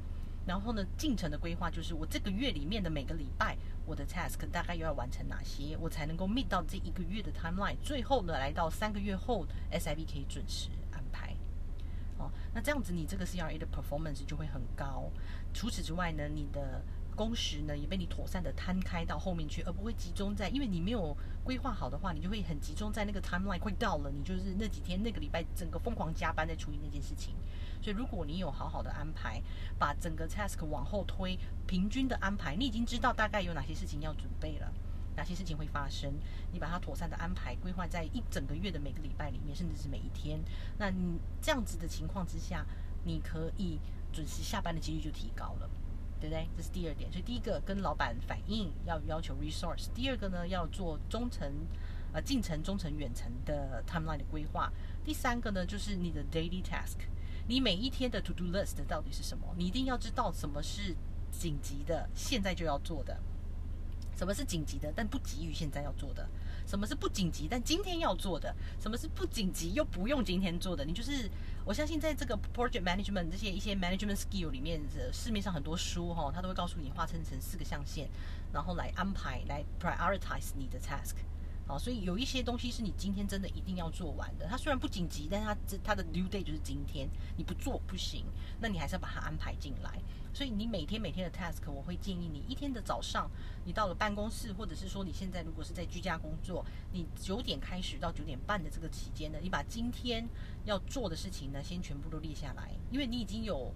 [0.45, 7.77] 然后呢，进程的规划就是我这个月里面的每个礼拜，我的 task 大概又要完成哪些，我才能够 meet 到这一个月的 timeline。
[7.81, 11.33] 最后呢，来到三个月后，SIB 可以准时安排。
[12.17, 15.09] 哦，那这样子你这个 CRA 的 performance 就会很高。
[15.53, 16.81] 除此之外呢，你的
[17.13, 27.35] 工时呢也被你妥善的摊开到后面去，而不会集中在，因为你没有规划好的话，你就会很集中在那个 timeline 快到了，你就是那几天那个礼拜整个疯狂加班在处理那件事情。
[27.81, 29.41] 所以如果你有好好的安排，
[29.77, 31.37] 把整个 task 往后推，
[31.67, 34.73] 平均的安排，你已经知道大概有哪些事情要准备了，
[35.17, 36.13] 哪些事情会发生，
[36.53, 40.39] 你把它妥善的安排规划在一整个月的每个礼拜里面，甚至是每一天。
[40.77, 42.65] 那你这样子的情况之下，
[43.03, 43.77] 你可以
[44.13, 45.69] 准时下班的几率就提高了。
[46.23, 46.47] 对不对？
[46.55, 47.11] 这是第二点。
[47.11, 51.51] 所以第一个跟老板反映要要求 resource，第二个呢要做中程、
[52.13, 54.71] 呃近程、中程、远程的 timeline 的规划。
[55.03, 56.95] 第三个呢就是你的 daily task，
[57.49, 59.53] 你每一天的 to do list 到底是什么？
[59.57, 60.95] 你一定要知道什么是
[61.29, 63.19] 紧急的，现在就要做的。
[64.15, 66.25] 什么是紧急的，但不急于现在要做的？
[66.65, 68.55] 什么是不紧急但今天要做的？
[68.79, 70.85] 什么是不紧急又不用今天做的？
[70.85, 71.29] 你就是
[71.65, 78.07] 我相信，在这个 project management 这些一些 management skill 里面的，市面上很多书哈，它都会告诉你划分成四个象限，
[78.51, 81.15] 然后来安排来 prioritize 你的 task。
[81.65, 84.45] 好，所以有一些东西是你今天真的一定要做完的。
[84.45, 87.07] 它虽然不紧急，但是它它的 due day 就是今天，
[87.37, 88.25] 你不做不行。
[88.59, 90.01] 那你还是要把它安排进来。
[90.33, 93.29] 所以你每天每天的 task，我会建议你一天的早上，
[93.65, 100.27] 你到了办公室，或者是说你现在如果是在居家工作，你九点开始到九点半的这个期间呢，你把今天
[100.65, 103.71] 要做的事情呢，先全部都列下来，因为你已经有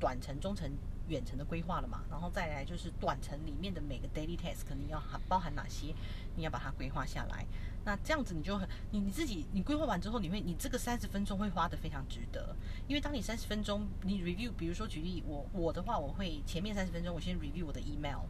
[0.00, 0.70] 短程、中程。
[1.08, 5.94] 远程的规划了嘛，然后再来就是短程里面的每个 daily task，你要含包含哪些，
[6.36, 7.44] 你要把它规划下来。
[7.84, 12.54] 那这样子你就很你你自己你规划完之后，你会你这个三十分钟会花的非常值得，
[12.86, 18.20] 因为当你三十分钟你 review，比如说举例我我的话，我会前面三十分钟我先 review 我的 email，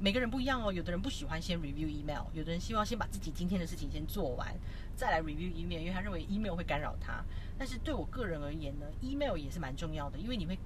[0.00, 4.56] 每个人不一样哦，有的人不喜欢先 review email，有的人希望先把自己今天的事情先做完，
[4.96, 7.22] 再来 review email，因为他认为 email 会干扰他。
[7.58, 10.58] 但是对我个人而言呢，email 也是蛮重要的，因为你会。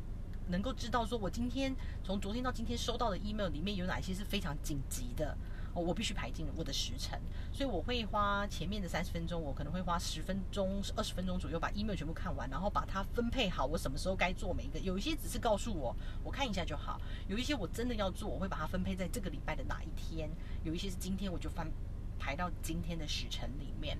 [0.48, 5.36] 能够知道说，我今天从昨天到今天收到的 email 里面有哪些是非常紧急的
[5.74, 7.18] 哦，我必须排进我的时辰，
[7.50, 14.78] 所以我会花前面的三十分钟，我可能会花十分钟、二十分钟左右把 email 全部看完，然后把它分配好，我什么时候该做每一个。
[14.80, 20.28] 有一些只是告诉我，我看一下就好；有一些我真的要做，我会把它分配在这个礼拜的哪一天；
[20.62, 21.70] 有一些是今天，我就翻
[22.18, 23.96] 排到今天的时辰里面。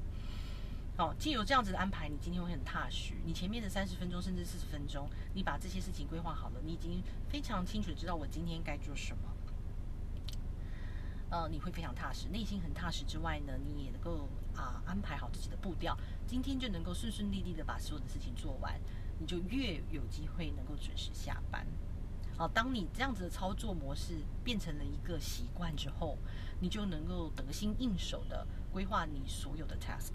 [1.03, 3.14] 哦，既有这样子的安排，你今天会很踏实。
[3.24, 9.22] 你前面的三十分钟甚至四十分钟，你把这些事情规划好了，你已经非常清楚知道我今天该做什么。
[11.30, 18.80] 呃，你会非常踏实，内心很踏实之外呢，你也能够啊安排好自己的步调，今天就能够顺顺利利的把所有的事情做完，
[19.18, 21.66] 你就越有机会能够准时下班。
[22.36, 26.16] 好，当你这样子的操作模式变成了一个习惯之后，
[26.61, 30.12] 你就能够得心应手的规划你所有的 task。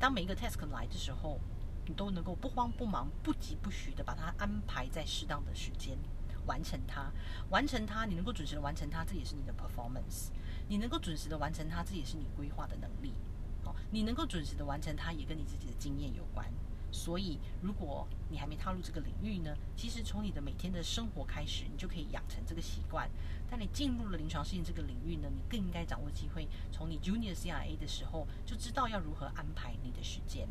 [0.00, 1.38] 当每一个 task 来的时候，
[1.84, 5.98] 你都能够不慌不忙、不急不徐的把它安排在适当的时间
[6.46, 7.12] 完成它。
[7.50, 10.30] 完成它，你能够准时的完成它，这也是你的 performance。
[10.68, 13.12] 你能够准时的完成它，这也是你规划的能力。
[13.66, 16.50] 哦，你能够准时的完成它，也跟你自己的经验有关。
[16.92, 23.08] 所以，如果你还没踏入这个领域呢，其实从你的每天的生活开始，你就可以养成这个习惯。
[23.50, 30.48] 当你进入了临床试验这个领域呢，你更应该掌握机会，从你 Junior CRA 的时候就知道要如何安排你的时间。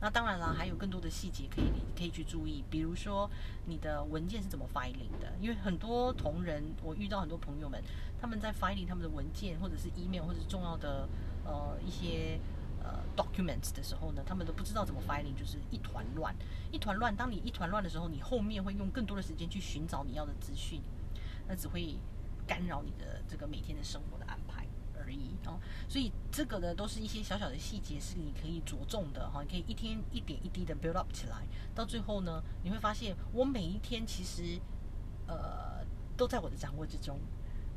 [0.00, 3.28] 那当然了，还有更多的细节可以可以去注意，比如说
[3.66, 7.82] 你的文件是怎么 filing 的，因为很多同仁，我遇到很多朋友们，
[8.20, 11.08] 他们在 filing 他们的文件，或者是 email，或者是重要的
[11.44, 12.40] 呃一些。
[13.16, 16.34] ，documents 的时候呢，他们都不知道怎么 filing，就是一团乱，
[16.70, 17.14] 一团乱。
[17.14, 20.80] 当你一团乱的时候，你后面会用更多的时间去寻找你要的资讯，
[21.46, 21.96] 那只会
[22.46, 24.66] 干扰你的这个每天的生活的安排
[24.98, 25.58] 而已哦。
[25.88, 29.42] 所以这个呢，都是一些小小的细节，是你可以着重的哈。
[29.42, 34.60] 你可以一天一点一滴的 build up 起来，到最后呢，你会发现我每一天其实
[35.26, 35.84] 呃
[36.16, 37.18] 都在我的掌握之中。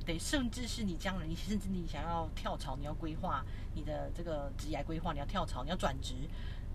[0.05, 3.45] 对，甚至是你将来，你甚至你想要跳槽，你要规划
[3.75, 6.15] 你的这个职业规划，你要跳槽，你要转职，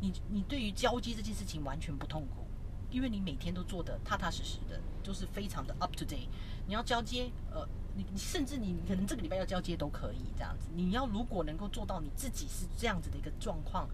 [0.00, 2.46] 你你对于交接这件事情完全不痛苦，
[2.90, 6.28] 因为你每天都做的踏踏实实的，都是非常的 up to date。
[6.66, 7.66] 你要交接，呃，
[7.96, 10.68] 你你甚至你可能这个礼拜要交接都可以这样子。
[10.74, 13.88] 你要如果能够做到你自己是这样子的一个状况，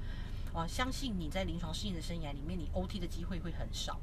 [0.53, 3.99] 啊，相信你在临床试验的生涯里面，你 OT 的机会会很少。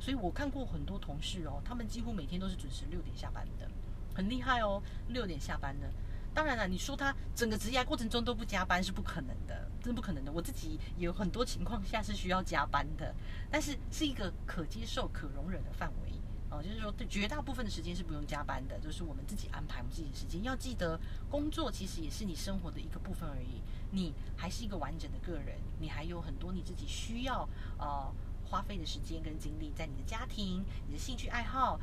[0.00, 3.68] 所以我看过很多同事哦，他们几乎每天都是准时六点下班的。
[4.18, 5.88] 很厉害哦，六点下班的。
[6.34, 10.32] 当然了，你说他整个职业过程中都不加班是不可能的，真不可能的。
[10.32, 13.14] 我自己有很多情况下是需要加班的，
[13.48, 16.12] 但是是一个可接受、可容忍的范围
[16.50, 20.42] 哦，就是说对绝大部分的时间是不用加班的，就是我们自己安排我们自己的时间。
[20.42, 20.98] 要记得，
[21.30, 23.62] 工作其实也是你生活的一个部分而已，
[23.92, 27.48] 你还是一个完整的个人，你还有很多你自己需要
[27.78, 28.12] 呃
[28.44, 31.78] 花费的时间跟精力在你的家庭、你的兴趣爱好。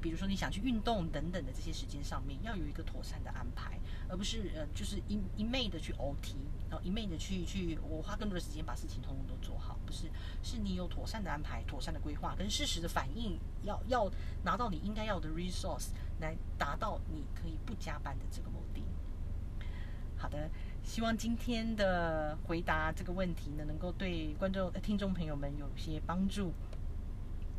[0.00, 3.78] 比如说你想去运动等等的这些时间上面，要有一个妥善的安排，
[4.08, 6.34] 而不是呃就是一一昧的去 OT，
[6.68, 10.10] 然后一昧的去去我花更多的时间把事情通通都做好，不是，
[10.42, 14.10] 是你有妥善的安排、妥善的规划跟适时的反应，要要
[14.42, 15.90] 拿到你应该要的 resource
[16.20, 18.82] 来达到你可以不加班的这个目的。
[20.16, 20.50] 好的，
[20.82, 26.52] 希望今天的回答这个问题呢，能够对观众、听众朋友们有些帮助。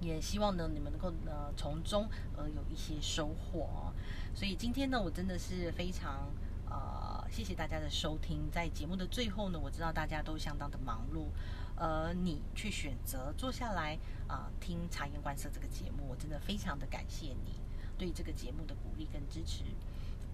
[0.01, 3.93] 也希望呢，你们能够呃从中呃有一些收获哦。
[4.33, 6.29] 所以今天呢，我真的是非常
[6.65, 8.49] 呃谢谢大家的收听。
[8.51, 11.27] 在节目的最后呢，我知道大家都相当的忙碌，
[11.75, 13.97] 呃，你去选择坐下来
[14.27, 17.59] 啊听察言观色这个节目，我真的非常的感谢你
[17.97, 19.63] 对这个节目的鼓励跟支持。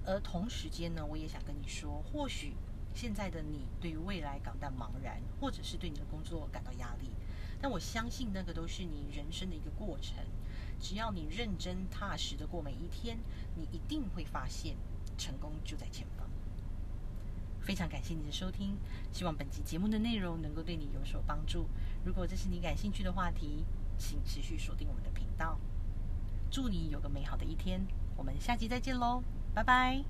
[0.05, 2.53] 而同时间呢，我也想跟你说，或许
[2.93, 7.09] 现在的你对于未来感到茫然，或者是对你的工作感到压力。
[7.67, 10.23] 但我相信那个都是你人生的一个过程，
[10.79, 13.19] 只要你认真踏实的过每一天，
[13.57, 14.77] 你一定会发现
[15.17, 16.25] 成功就在前方。
[17.59, 18.77] 非常感谢你的收听，
[19.11, 21.67] 希望本期节目的内容能够对你有所帮助。
[22.05, 23.65] 如果这是你感兴趣的话题，
[23.97, 25.59] 请持续锁定我们的频道。
[26.49, 29.21] 祝你有个美好的一天，我们下期再见喽，
[29.53, 30.05] 拜拜。